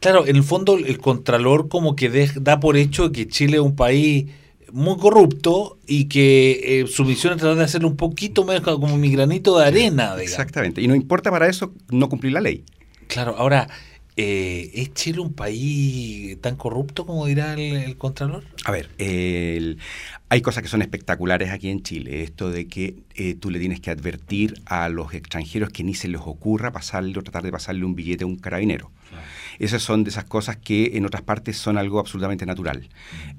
Claro, 0.00 0.26
en 0.26 0.34
el 0.34 0.42
fondo 0.42 0.76
el 0.78 0.98
Contralor 0.98 1.68
como 1.68 1.94
que 1.94 2.28
da 2.40 2.58
por 2.58 2.76
hecho 2.76 3.12
que 3.12 3.28
Chile 3.28 3.58
es 3.58 3.62
un 3.62 3.76
país 3.76 4.26
muy 4.72 4.96
corrupto 4.96 5.78
y 5.86 6.06
que 6.06 6.80
eh, 6.80 6.86
su 6.88 7.04
misión 7.04 7.34
es 7.34 7.38
tratar 7.38 7.56
de 7.56 7.64
hacerlo 7.64 7.88
un 7.88 7.96
poquito 7.96 8.44
menos 8.44 8.62
como 8.62 8.96
mi 8.96 9.12
granito 9.12 9.58
de 9.58 9.66
arena. 9.66 10.16
Digamos. 10.16 10.22
Exactamente. 10.22 10.80
Y 10.82 10.88
no 10.88 10.96
importa 10.96 11.30
para 11.30 11.46
eso 11.46 11.72
no 11.90 12.08
cumplir 12.08 12.32
la 12.32 12.40
ley. 12.40 12.64
Claro, 13.06 13.36
ahora, 13.38 13.68
eh, 14.16 14.70
¿Es 14.74 14.92
Chile 14.92 15.20
un 15.20 15.32
país 15.32 16.38
tan 16.40 16.56
corrupto 16.56 17.06
como 17.06 17.26
dirá 17.26 17.54
el, 17.54 17.96
Contralor? 17.96 18.44
A 18.64 18.70
ver, 18.70 18.90
hay 18.98 20.42
cosas 20.42 20.62
que 20.62 20.68
son 20.68 20.82
espectaculares 20.82 21.50
aquí 21.50 21.68
en 21.68 21.82
Chile. 21.82 22.22
Esto 22.22 22.50
de 22.50 22.66
que 22.66 22.96
eh, 23.14 23.34
tú 23.34 23.50
le 23.50 23.58
tienes 23.58 23.80
que 23.80 23.90
advertir 23.90 24.60
a 24.66 24.88
los 24.88 25.14
extranjeros 25.14 25.70
que 25.70 25.82
ni 25.84 25.94
se 25.94 26.08
les 26.08 26.20
ocurra 26.22 26.72
pasarle 26.72 27.18
o 27.18 27.22
tratar 27.22 27.42
de 27.42 27.52
pasarle 27.52 27.84
un 27.84 27.94
billete 27.94 28.24
a 28.24 28.26
un 28.26 28.36
carabinero. 28.36 28.90
Esas 29.58 29.82
son 29.82 30.04
de 30.04 30.10
esas 30.10 30.24
cosas 30.24 30.56
que 30.56 30.92
en 30.94 31.06
otras 31.06 31.22
partes 31.22 31.56
son 31.56 31.78
algo 31.78 31.98
absolutamente 31.98 32.46
natural. 32.46 32.88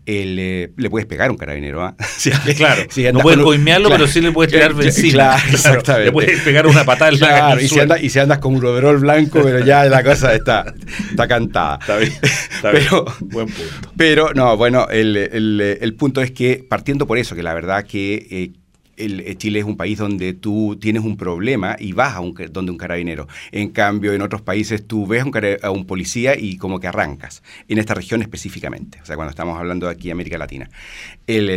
Eh, 0.05 0.71
le 0.75 0.89
puedes 0.89 1.05
pegar 1.05 1.29
a 1.29 1.31
un 1.31 1.37
carabinero, 1.37 1.83
¿ah? 1.83 1.95
claro, 2.57 2.83
no 3.13 3.19
puedes 3.19 3.39
coimearlo, 3.39 3.89
pero 3.89 4.07
sí 4.07 4.21
le 4.21 4.31
puedes 4.31 4.51
tirar 4.51 4.73
benzina. 4.73 5.35
exactamente. 5.51 6.05
Le 6.05 6.11
puedes 6.11 6.41
pegar 6.41 6.67
una 6.67 6.83
patada 6.83 7.11
en 7.11 7.19
la 7.19 7.57
y, 7.61 7.67
si 7.67 7.79
andas, 7.79 8.03
y 8.03 8.09
si 8.09 8.19
andas 8.19 8.39
con 8.39 8.55
un 8.55 8.65
overol 8.65 8.97
blanco, 8.97 9.41
pero 9.43 9.59
ya 9.59 9.85
la 9.85 10.03
cosa 10.03 10.33
está, 10.33 10.73
está 11.09 11.27
cantada. 11.27 11.79
Está 11.81 11.97
bien, 11.97 12.13
pero, 12.61 13.05
Buen 13.19 13.47
punto. 13.47 13.91
Pero, 13.97 14.33
no, 14.33 14.57
bueno, 14.57 14.87
el, 14.89 15.15
el, 15.15 15.77
el, 15.79 15.93
punto 15.95 16.21
es 16.21 16.31
que, 16.31 16.65
partiendo 16.67 17.07
por 17.07 17.17
eso, 17.17 17.35
que 17.35 17.43
la 17.43 17.53
verdad 17.53 17.85
que... 17.85 18.53
Eh, 18.97 19.35
Chile 19.37 19.59
es 19.59 19.65
un 19.65 19.77
país 19.77 19.97
donde 19.97 20.33
tú 20.33 20.77
tienes 20.79 21.03
un 21.03 21.17
problema 21.17 21.75
y 21.79 21.93
vas 21.93 22.15
a 22.15 22.19
un, 22.19 22.35
donde 22.51 22.71
un 22.71 22.77
carabinero. 22.77 23.27
En 23.51 23.69
cambio, 23.69 24.13
en 24.13 24.21
otros 24.21 24.41
países 24.41 24.87
tú 24.87 25.07
ves 25.07 25.23
a 25.61 25.71
un 25.71 25.85
policía 25.85 26.37
y 26.37 26.57
como 26.57 26.79
que 26.79 26.87
arrancas. 26.87 27.43
En 27.67 27.77
esta 27.77 27.93
región 27.93 28.21
específicamente, 28.21 28.99
o 29.01 29.05
sea, 29.05 29.15
cuando 29.15 29.31
estamos 29.31 29.57
hablando 29.57 29.87
de 29.87 29.93
aquí 29.93 30.11
América 30.11 30.37
Latina, 30.37 30.69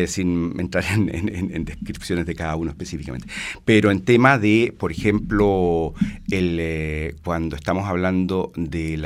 sin 0.06 0.58
entrar 0.58 0.84
en, 0.94 1.64
descripciones 1.64 2.26
de 2.26 2.34
cada 2.34 2.56
uno 2.56 2.70
específicamente. 2.70 3.28
Pero 3.64 3.90
en 3.90 4.04
tema 4.04 4.38
de, 4.38 4.74
por 4.76 4.92
ejemplo, 4.92 5.94
eh, 6.30 7.14
cuando 7.22 7.56
estamos 7.56 7.86
hablando 7.86 8.52
de 8.56 8.96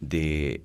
de 0.00 0.62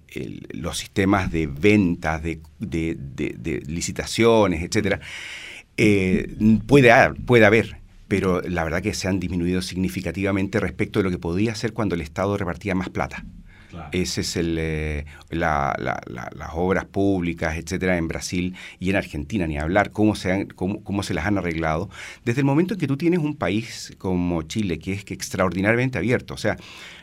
los 0.50 0.78
sistemas 0.80 1.32
de 1.32 1.46
ventas, 1.46 2.24
de, 2.24 2.42
de, 2.60 2.96
de 2.96 3.62
licitaciones, 3.68 4.64
etcétera, 4.64 5.00
eh, 5.78 6.36
puede, 6.66 6.92
haber, 6.92 7.16
puede 7.24 7.46
haber, 7.46 7.78
pero 8.08 8.42
la 8.42 8.64
verdad 8.64 8.82
que 8.82 8.94
se 8.94 9.08
han 9.08 9.20
disminuido 9.20 9.62
significativamente 9.62 10.60
respecto 10.60 11.00
de 11.00 11.04
lo 11.04 11.12
que 11.12 11.20
podía 11.20 11.56
ser 11.56 11.74
cuando 11.74 11.96
el 11.96 12.02
Estado 12.02 12.38
repartía 12.38 12.76
más 12.76 12.90
plata. 12.90 13.24
Ese 13.92 14.22
es 14.22 14.36
el, 14.38 14.58
eh, 14.60 15.06
las 15.30 16.50
obras 16.54 16.86
públicas, 16.86 17.58
etcétera, 17.58 17.98
en 17.98 18.08
Brasil 18.08 18.56
y 18.80 18.90
en 18.90 18.96
Argentina, 18.96 19.46
ni 19.46 19.58
hablar 19.58 19.92
cómo 19.92 20.16
se, 20.16 20.32
han, 20.32 20.48
cómo, 20.48 21.04
se 21.04 21.14
las 21.14 21.26
han 21.26 21.38
arreglado. 21.38 21.90
Desde 22.26 22.42
el 22.42 22.46
momento 22.46 22.74
en 22.74 22.80
que 22.80 22.88
tú 22.88 22.98
tienes 22.98 23.20
un 23.20 23.36
país 23.36 23.94
como 23.98 24.42
Chile, 24.44 24.80
que 24.80 24.94
es 24.94 25.06
que 25.06 25.14
extraordinariamente 25.14 25.98
abierto, 25.98 26.34
o 26.34 26.38
sea, 26.38 26.58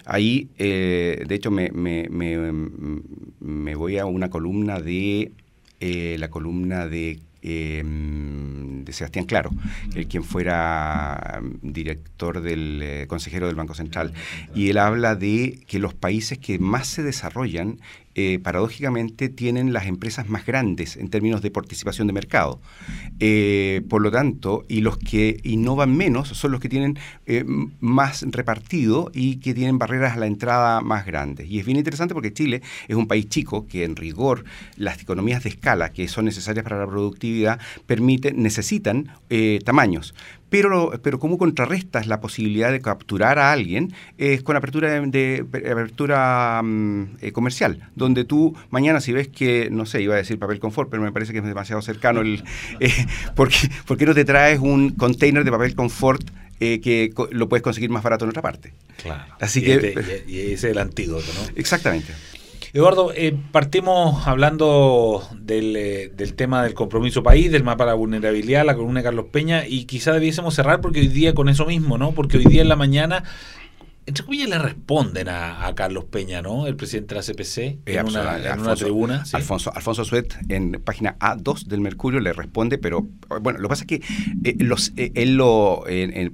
ahí, 0.05 0.49
eh, 0.59 1.25
de 1.27 1.35
hecho, 1.35 1.51
me, 1.51 1.71
me, 1.71 2.09
me, 2.09 3.75
voy 3.75 3.99
a 3.99 4.07
una 4.07 4.31
columna 4.31 4.81
de, 4.81 5.33
la 5.81 6.29
columna 6.29 6.87
de 6.87 7.21
Em, 7.47 8.85
de 8.87 8.93
Sebastián 8.95 9.27
Claro, 9.27 9.51
el 9.95 10.07
quien 10.07 10.25
fuera 10.25 11.43
mm, 11.43 11.73
director 11.73 12.41
del 12.41 12.81
eh, 12.83 13.07
consejero 13.07 13.47
del 13.47 13.55
Banco 13.55 13.75
Central. 13.75 14.15
Y 14.55 14.71
él 14.71 14.79
habla 14.79 15.15
de 15.15 15.61
que 15.67 15.79
los 15.79 15.93
países 15.93 16.39
que 16.39 16.59
más 16.59 16.87
se 16.87 17.03
desarrollan 17.03 17.81
eh, 18.17 18.39
paradójicamente 18.43 19.29
tienen 19.29 19.73
las 19.73 19.87
empresas 19.87 20.29
más 20.29 20.47
grandes 20.47 20.97
en 20.97 21.11
términos 21.11 21.43
de 21.43 21.51
participación 21.51 22.07
de 22.07 22.13
mercado. 22.13 22.61
Eh, 23.19 23.83
por 23.89 24.03
lo 24.03 24.13
tanto, 24.13 24.65
y 24.69 24.83
los 24.83 24.99
que 24.99 25.41
innovan 25.43 25.97
menos 25.97 26.29
son 26.29 26.53
los 26.53 26.61
que 26.61 26.69
tienen 26.69 26.97
eh, 27.27 27.45
más 27.81 28.25
repartido 28.29 29.11
y 29.13 29.37
que 29.37 29.53
tienen 29.53 29.79
barreras 29.79 30.17
a 30.17 30.21
la 30.21 30.27
entrada 30.27 30.81
más 30.81 31.07
grandes. 31.07 31.49
Y 31.49 31.59
es 31.59 31.67
bien 31.67 31.77
interesante 31.77 32.15
porque 32.15 32.33
Chile 32.33 32.63
es 32.87 32.95
un 32.95 33.09
país 33.09 33.29
chico 33.29 33.67
que 33.67 33.85
en 33.85 33.97
rigor 33.97 34.45
las 34.77 35.01
economías 35.01 35.43
de 35.43 35.51
escala 35.51 35.93
que 35.93 36.07
son 36.07 36.27
necesarias 36.27 36.63
para 36.63 36.79
la 36.79 36.87
productividad 36.87 37.59
permiten, 37.87 38.43
necesitan 38.43 39.11
tamaños. 39.65 40.15
Pero, 40.55 40.93
pero 41.03 41.19
cómo 41.19 41.37
contrarrestas 41.37 42.07
la 42.07 42.21
posibilidad 42.21 42.71
de 42.71 42.81
capturar 42.81 43.41
a 43.41 43.51
alguien 43.51 43.93
es 44.19 44.45
con 44.45 44.55
apertura 44.55 45.01
de, 45.01 45.45
apertura 45.53 46.61
mm, 46.63 47.31
comercial, 47.33 47.91
donde 47.97 48.25
tú 48.25 48.55
mañana 48.71 49.01
si 49.01 49.13
ves 49.13 49.27
que, 49.27 49.69
no 49.73 49.85
sé, 49.85 50.01
iba 50.03 50.15
a 50.15 50.19
decir 50.19 50.39
papel 50.39 50.61
confort, 50.61 50.89
pero 50.91 51.03
me 51.03 51.11
parece 51.11 51.33
que 51.33 51.41
es 51.41 51.45
demasiado 51.45 51.83
cercano, 51.83 52.21
el, 52.21 52.45
eh, 52.79 52.93
¿por, 53.35 53.49
qué, 53.49 54.07
no 54.07 54.15
te 54.15 54.25
traes 54.25 54.61
un 54.61 54.91
container 54.91 55.43
de 55.43 55.51
papel 55.51 55.75
confort 55.75 56.23
eh, 56.61 56.81
que 56.81 57.13
lo 57.33 57.49
puedes 57.49 57.65
conseguir 57.65 57.91
más 57.91 58.05
barato 58.05 58.25
en 58.25 58.29
otra 58.29 58.43
parte? 58.43 58.75
Claro. 59.03 59.25
Así 59.41 59.59
y 59.59 59.65
que, 59.65 59.75
este, 59.75 60.25
y 60.29 60.39
ese 60.39 60.53
es 60.53 60.65
el 60.65 60.79
antídoto, 60.79 61.33
¿no? 61.35 61.49
Exactamente. 61.57 62.13
Eduardo, 62.75 63.13
eh, 63.15 63.37
partimos 63.53 64.27
hablando 64.27 65.23
del, 65.39 66.11
del, 66.17 66.35
tema 66.35 66.65
del 66.65 66.75
compromiso 66.75 67.23
país, 67.23 67.53
del 67.53 67.63
mapa 67.63 67.85
de 67.85 67.91
la 67.93 67.95
vulnerabilidad, 67.95 68.67
la 68.67 68.75
columna 68.75 68.99
de 68.99 69.05
Carlos 69.05 69.27
Peña, 69.31 69.65
y 69.65 69.85
quizá 69.85 70.13
debiésemos 70.13 70.57
cerrar 70.57 70.81
porque 70.81 70.99
hoy 70.99 71.07
día 71.07 71.35
con 71.35 71.49
eso 71.49 71.67
mismo, 71.67 71.99
¿no? 71.99 72.11
Porque 72.11 72.39
hoy 72.39 72.47
día 72.47 72.63
en 72.63 72.69
la 72.69 72.75
mañana 72.75 73.23
entre 74.07 74.25
comillas, 74.25 74.49
le 74.49 74.59
responden 74.59 75.29
a, 75.29 75.73
Carlos 75.75 76.05
Peña, 76.05 76.43
¿no? 76.43 76.67
El 76.67 76.77
presidente 76.77 77.15
de 77.15 77.21
la 77.21 77.27
CPC, 77.27 77.59
eh, 77.59 77.81
en, 77.87 78.07
una, 78.07 78.77
tribuna. 78.77 79.25
Alfonso, 79.33 79.73
Alfonso 79.75 80.05
Suet, 80.05 80.37
en 80.49 80.73
página 80.85 81.17
A2 81.19 81.65
del 81.65 81.81
Mercurio, 81.81 82.21
le 82.21 82.33
responde, 82.33 82.77
pero 82.79 83.07
bueno, 83.41 83.59
lo 83.59 83.69
que 83.69 83.73
pasa 83.73 83.85
es 83.85 83.87
que 83.89 84.03
eh, 84.45 84.57
los, 84.59 84.93
eh, 84.97 85.11
él 85.15 85.37
lo, 85.37 85.85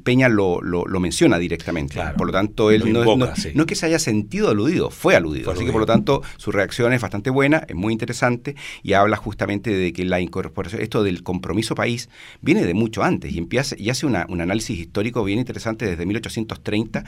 Peña 0.03 0.29
lo, 0.29 0.61
lo, 0.61 1.01
menciona 1.01 1.39
directamente. 1.39 2.01
por 2.17 2.27
lo 2.27 2.33
tanto, 2.33 2.71
él 2.71 2.93
no, 2.93 3.17
no, 3.17 3.27
es 3.27 3.67
que 3.67 3.75
se 3.75 3.87
haya 3.87 3.99
sentido 3.99 4.51
aludido, 4.51 4.91
fue 4.91 5.15
aludido. 5.15 5.53
así 5.53 5.65
que, 5.65 5.73
por 5.73 5.81
lo 5.81 5.87
tanto, 5.87 6.23
su 6.37 6.51
reacción 6.51 6.93
es 6.93 7.01
bastante 7.01 7.31
buena, 7.31 7.65
es 7.69 7.77
muy 7.77 7.93
interesante 7.93 8.57
y 8.83 8.95
habla 8.95 9.17
justamente 9.17 9.71
de 9.71 9.93
que 9.93 10.05
la 10.05 10.21
incorporación, 10.21 10.83
esto 10.83 11.05
del 11.05 11.23
compromiso 11.23 11.75
país, 11.75 12.11
viene 12.41 12.67
de 12.67 12.75
mucho 12.75 13.05
antes 13.05 13.33
y, 13.33 13.39
empieza, 13.39 13.77
y 13.79 13.91
hace 13.91 14.07
una, 14.07 14.27
un 14.29 14.41
análisis 14.41 14.79
histórico 14.79 15.23
bien 15.23 15.39
interesante 15.39 15.87
desde 15.87 16.05
1830, 16.05 17.05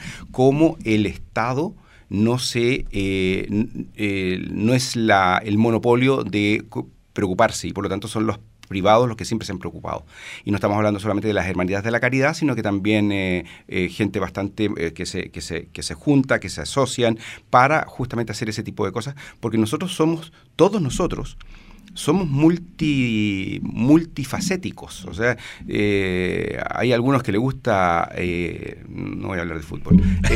cómo 0.52 0.76
el 0.84 1.06
Estado 1.06 1.74
no 2.10 2.38
se 2.38 2.84
eh, 2.90 3.48
eh, 3.96 4.46
no 4.50 4.74
es 4.74 4.96
la, 4.96 5.40
el 5.42 5.56
monopolio 5.56 6.24
de 6.24 6.62
preocuparse 7.14 7.68
y 7.68 7.72
por 7.72 7.84
lo 7.84 7.88
tanto 7.88 8.06
son 8.06 8.26
los 8.26 8.38
privados 8.68 9.08
los 9.08 9.16
que 9.16 9.24
siempre 9.24 9.46
se 9.46 9.52
han 9.52 9.58
preocupado. 9.58 10.04
Y 10.44 10.50
no 10.50 10.56
estamos 10.56 10.76
hablando 10.76 11.00
solamente 11.00 11.26
de 11.26 11.32
las 11.32 11.46
hermandades 11.46 11.84
de 11.84 11.90
la 11.90 12.00
caridad, 12.00 12.34
sino 12.34 12.54
que 12.54 12.62
también 12.62 13.10
eh, 13.12 13.44
gente 13.90 14.20
bastante 14.20 14.92
que, 14.92 15.06
se, 15.06 15.30
que, 15.30 15.40
se, 15.40 15.68
que 15.68 15.82
se 15.82 15.94
junta, 15.94 16.38
que 16.38 16.50
se 16.50 16.60
asocian 16.60 17.18
para 17.48 17.86
justamente 17.86 18.32
hacer 18.32 18.50
ese 18.50 18.62
tipo 18.62 18.84
de 18.84 18.92
cosas, 18.92 19.14
porque 19.40 19.56
nosotros 19.56 19.94
somos, 19.94 20.34
todos 20.54 20.82
nosotros, 20.82 21.38
somos 21.94 22.28
multi, 22.28 23.60
multifacéticos. 23.62 25.04
O 25.04 25.14
sea, 25.14 25.36
eh, 25.68 26.60
hay 26.70 26.92
algunos 26.92 27.22
que 27.22 27.32
le 27.32 27.38
gusta, 27.38 28.10
eh, 28.14 28.82
no 28.88 29.28
voy 29.28 29.38
a 29.38 29.42
hablar 29.42 29.58
de 29.58 29.62
fútbol, 29.62 30.02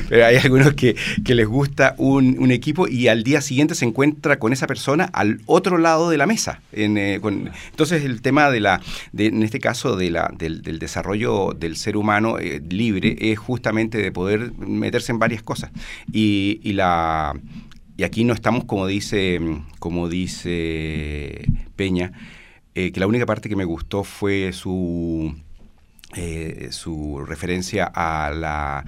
pero 0.08 0.26
hay 0.26 0.36
algunos 0.36 0.74
que, 0.74 0.96
les 1.24 1.46
gusta 1.46 1.94
un, 1.98 2.50
equipo 2.50 2.88
y 2.88 3.06
al 3.06 3.22
día 3.22 3.40
siguiente 3.40 3.76
se 3.76 3.84
encuentra 3.84 4.40
con 4.40 4.52
esa 4.52 4.66
persona 4.66 5.04
al 5.12 5.40
otro 5.46 5.78
lado 5.78 6.10
de 6.10 6.18
la 6.18 6.26
mesa. 6.26 6.60
Eh, 6.72 7.20
entonces 7.70 8.04
el 8.04 8.20
tema 8.20 8.50
de 8.50 8.60
la, 8.60 8.80
en 9.16 9.42
este 9.42 9.60
caso 9.60 9.96
del, 9.96 10.18
desarrollo 10.78 11.56
del 11.58 11.76
ser 11.76 11.96
humano 11.96 12.36
libre 12.68 13.16
es 13.20 13.38
justamente 13.38 13.98
de 13.98 14.10
poder 14.10 14.52
meterse 14.58 15.12
en 15.12 15.18
varias 15.18 15.42
cosas. 15.42 15.70
y 16.12 16.72
la 16.72 17.34
y 18.00 18.02
aquí 18.02 18.24
no 18.24 18.32
estamos, 18.32 18.64
como 18.64 18.86
dice, 18.86 19.38
como 19.78 20.08
dice 20.08 21.44
Peña, 21.76 22.12
eh, 22.74 22.92
que 22.92 22.98
la 22.98 23.06
única 23.06 23.26
parte 23.26 23.50
que 23.50 23.56
me 23.56 23.66
gustó 23.66 24.04
fue 24.04 24.54
su, 24.54 25.36
eh, 26.16 26.68
su 26.70 27.22
referencia 27.26 27.92
a 27.94 28.30
la 28.30 28.86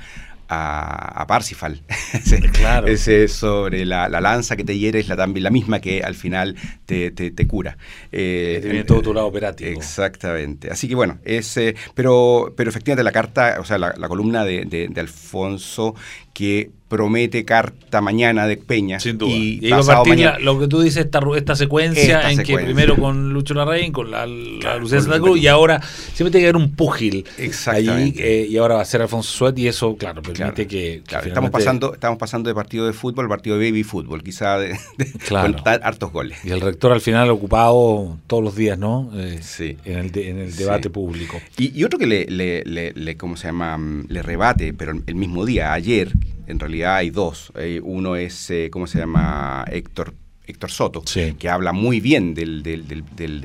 a, 0.49 1.27
Parsifal. 1.29 1.83
claro. 2.53 2.87
Ese 2.87 3.29
sobre 3.29 3.85
la, 3.85 4.09
lanza 4.09 4.57
que 4.57 4.65
te 4.65 4.79
hiere 4.79 5.01
es 5.01 5.09
la, 5.09 5.27
la 5.27 5.51
misma 5.51 5.81
que 5.81 6.03
al 6.03 6.15
final 6.15 6.57
te, 6.87 7.11
te, 7.11 7.47
cura. 7.47 7.77
Eh, 8.13 8.61
tiene 8.63 8.85
todo 8.85 9.03
tu 9.03 9.13
lado 9.13 9.27
operativo. 9.27 9.71
Exactamente. 9.71 10.71
Así 10.71 10.89
que 10.89 10.95
bueno, 10.95 11.19
ese, 11.23 11.75
pero, 11.95 12.55
pero 12.57 12.71
efectivamente 12.71 13.05
la 13.05 13.13
carta, 13.13 13.59
o 13.61 13.65
sea, 13.65 13.77
la, 13.77 13.93
columna 14.09 14.45
de, 14.47 14.65
de 14.65 15.01
Alfonso 15.01 15.95
que 16.33 16.71
promete 16.93 17.47
carta 17.47 18.03
mañana 18.03 18.47
de 18.47 18.59
Peña. 18.59 19.01
Sin 19.01 19.17
duda. 19.17 19.33
Y, 19.33 19.61
lo 20.41 20.61
que 20.61 20.69
tú 20.69 20.83
dices, 20.83 21.07
esta, 21.07 21.21
esta 21.35 21.57
secuencia 21.57 22.31
en 22.31 22.43
que 22.43 22.55
primero 22.59 22.99
con 22.99 23.33
Lucho 23.33 23.55
Larraín, 23.55 23.93
con 23.93 24.11
la, 24.11 24.27
la 24.27 24.77
Lucía 24.77 25.01
Santa 25.01 25.19
Cruz, 25.19 25.41
y 25.41 25.47
ahora 25.47 25.81
siempre 26.13 26.31
tiene 26.31 26.41
que 26.45 26.49
haber 26.51 26.57
un 26.57 26.73
púgil 26.73 27.25
allí, 27.69 28.15
eh, 28.19 28.47
y 28.47 28.59
ahora 28.59 28.75
va 28.75 28.83
a 28.83 28.85
ser 28.85 29.01
Alfonso 29.01 29.31
Suet, 29.31 29.59
y 29.59 29.69
eso, 29.69 29.97
claro, 29.97 30.21
permite 30.21 30.67
que, 30.67 31.03
estamos 31.25 31.51
pasando 31.51 31.95
estamos 31.95 32.19
pasando 32.19 32.51
de 32.51 32.55
partido 32.55 32.85
de 32.85 32.93
fútbol 32.93 33.25
a 33.25 33.29
partido 33.31 33.57
de 33.57 33.71
baby 33.71 33.85
fútbol, 33.85 34.23
quizá 34.23 34.59
de, 34.59 34.79
con 35.31 35.57
hartos 35.65 36.13
goles. 36.13 36.45
Y 36.45 36.51
el 36.51 36.61
rector 36.61 36.93
al 36.93 37.01
final 37.01 37.31
ocupado 37.31 38.19
todos 38.27 38.45
los 38.45 38.55
días, 38.55 38.79
¿no? 38.79 39.11
Eh, 39.15 39.39
sí. 39.41 39.79
En 39.87 39.99
el, 39.99 40.19
en 40.19 40.39
el 40.41 40.55
debate 40.55 40.91
público. 40.91 41.41
Y, 41.57 41.83
otro 41.85 41.99
que 41.99 42.07
le, 42.07 42.27
le, 42.27 42.93
le, 42.95 43.17
¿cómo 43.17 43.39
se 43.39 43.47
llama? 43.47 43.81
Le 44.09 44.21
rebate, 44.21 44.75
pero 44.75 44.93
el 44.93 45.15
mismo 45.15 45.47
día, 45.47 45.73
ayer, 45.73 46.13
en 46.47 46.59
realidad 46.59 46.97
hay 46.97 47.11
dos. 47.11 47.53
uno 47.83 48.17
es, 48.17 48.51
eh, 48.51 48.71
¿cómo 48.71 48.87
se 48.87 48.99
llama? 48.99 49.65
Héctor 49.71 50.15
Héctor 50.45 50.71
Soto, 50.73 51.03
que 51.39 51.49
habla 51.49 51.73
muy 51.73 52.01
bien 52.01 52.35
del, 52.35 52.65
del, 52.65 52.87
del, 52.89 53.07
del, 53.15 53.41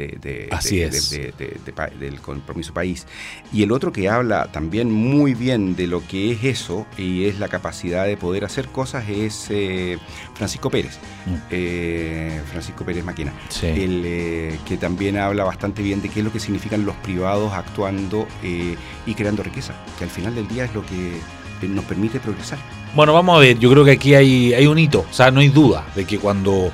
del 1.99 2.21
compromiso 2.21 2.73
país. 2.73 3.05
Y 3.53 3.61
el 3.61 3.71
otro 3.71 3.91
que 3.91 4.09
habla 4.09 4.51
también 4.51 4.91
muy 4.91 5.35
bien 5.35 5.75
de 5.75 5.85
lo 5.85 6.05
que 6.07 6.31
es 6.31 6.43
eso 6.43 6.87
y 6.97 7.25
es 7.25 7.39
la 7.39 7.49
capacidad 7.49 8.07
de 8.07 8.17
poder 8.17 8.45
hacer 8.45 8.67
cosas 8.69 9.07
es 9.09 9.47
eh, 9.51 9.99
Francisco 10.33 10.71
Pérez, 10.71 10.97
mm. 11.27 11.35
eh, 11.51 12.41
Francisco 12.49 12.83
Pérez 12.83 13.05
Maquina, 13.05 13.31
que 13.61 14.77
también 14.79 15.17
habla 15.17 15.43
bastante 15.43 15.83
bien 15.83 16.01
de 16.01 16.09
qué 16.09 16.19
es 16.19 16.25
lo 16.25 16.31
que 16.31 16.39
significan 16.39 16.83
los 16.83 16.95
privados 16.97 17.53
actuando 17.53 18.27
y 18.41 19.13
creando 19.13 19.43
riqueza, 19.43 19.75
que 19.99 20.03
al 20.03 20.09
final 20.09 20.33
del 20.33 20.47
día 20.47 20.65
es 20.65 20.73
lo 20.73 20.83
que 20.83 21.67
nos 21.67 21.85
permite 21.85 22.19
progresar. 22.19 22.57
Bueno, 22.97 23.13
vamos 23.13 23.37
a 23.37 23.41
ver, 23.41 23.59
yo 23.59 23.69
creo 23.69 23.85
que 23.85 23.91
aquí 23.91 24.15
hay, 24.15 24.55
hay 24.55 24.65
un 24.65 24.79
hito, 24.79 25.05
o 25.07 25.13
sea, 25.13 25.29
no 25.29 25.39
hay 25.39 25.49
duda 25.49 25.85
de 25.95 26.05
que 26.05 26.17
cuando 26.17 26.71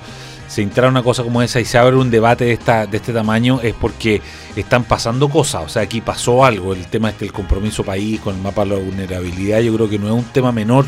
se 0.47 0.61
entra 0.61 0.87
una 0.87 1.03
cosa 1.03 1.21
como 1.21 1.41
esa 1.41 1.59
y 1.59 1.65
se 1.65 1.77
abre 1.77 1.97
un 1.97 2.09
debate 2.09 2.45
de, 2.45 2.53
esta, 2.53 2.85
de 2.85 2.95
este 2.95 3.11
tamaño 3.11 3.59
es 3.61 3.73
porque 3.73 4.21
están 4.55 4.85
pasando 4.85 5.27
cosas, 5.27 5.65
o 5.65 5.67
sea, 5.67 5.81
aquí 5.81 5.99
pasó 5.99 6.45
algo, 6.45 6.71
el 6.71 6.87
tema 6.87 7.09
este 7.09 7.25
del 7.25 7.33
compromiso 7.33 7.83
país 7.83 8.21
con 8.21 8.37
el 8.37 8.41
mapa 8.41 8.63
de 8.63 8.69
la 8.69 8.75
vulnerabilidad, 8.77 9.59
yo 9.59 9.73
creo 9.75 9.89
que 9.89 9.99
no 9.99 10.07
es 10.07 10.13
un 10.13 10.23
tema 10.23 10.53
menor, 10.53 10.85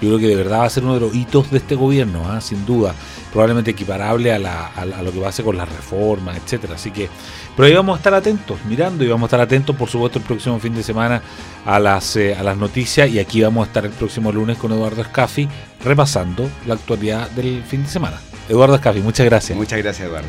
yo 0.00 0.08
creo 0.08 0.18
que 0.18 0.26
de 0.28 0.36
verdad 0.36 0.60
va 0.60 0.64
a 0.64 0.70
ser 0.70 0.84
uno 0.84 0.94
de 0.94 1.00
los 1.00 1.14
hitos 1.14 1.50
de 1.50 1.58
este 1.58 1.74
gobierno, 1.74 2.30
¿ah? 2.30 2.40
sin 2.40 2.64
duda, 2.66 2.94
probablemente 3.32 3.70
equiparable 3.70 4.32
a, 4.32 4.38
la, 4.38 4.66
a, 4.68 4.84
lo 4.84 5.12
que 5.12 5.20
va 5.20 5.26
a 5.26 5.30
hacer 5.30 5.44
con 5.44 5.56
las 5.56 5.68
reformas, 5.68 6.36
etcétera, 6.36 6.74
así 6.74 6.90
que 6.90 7.08
pero 7.56 7.66
ahí 7.68 7.74
vamos 7.74 7.94
a 7.94 7.98
estar 7.98 8.14
atentos, 8.14 8.58
mirando 8.64 9.04
y 9.04 9.08
vamos 9.08 9.24
a 9.24 9.28
estar 9.28 9.40
atentos, 9.40 9.76
por 9.76 9.88
supuesto, 9.88 10.18
el 10.18 10.24
próximo 10.24 10.58
fin 10.58 10.74
de 10.74 10.82
semana 10.82 11.20
a 11.66 11.78
las, 11.78 12.16
eh, 12.16 12.34
a 12.34 12.42
las 12.42 12.56
noticias. 12.56 13.10
Y 13.10 13.18
aquí 13.18 13.42
vamos 13.42 13.66
a 13.66 13.68
estar 13.68 13.84
el 13.84 13.90
próximo 13.90 14.32
lunes 14.32 14.56
con 14.56 14.72
Eduardo 14.72 15.02
Escafi 15.02 15.46
repasando 15.84 16.48
la 16.66 16.72
actualidad 16.72 17.30
del 17.32 17.62
fin 17.62 17.82
de 17.82 17.90
semana. 17.90 18.18
Eduardo 18.48 18.76
Escafi, 18.76 19.00
muchas 19.00 19.26
gracias. 19.26 19.58
Muchas 19.58 19.78
gracias, 19.78 20.08
Eduardo. 20.08 20.28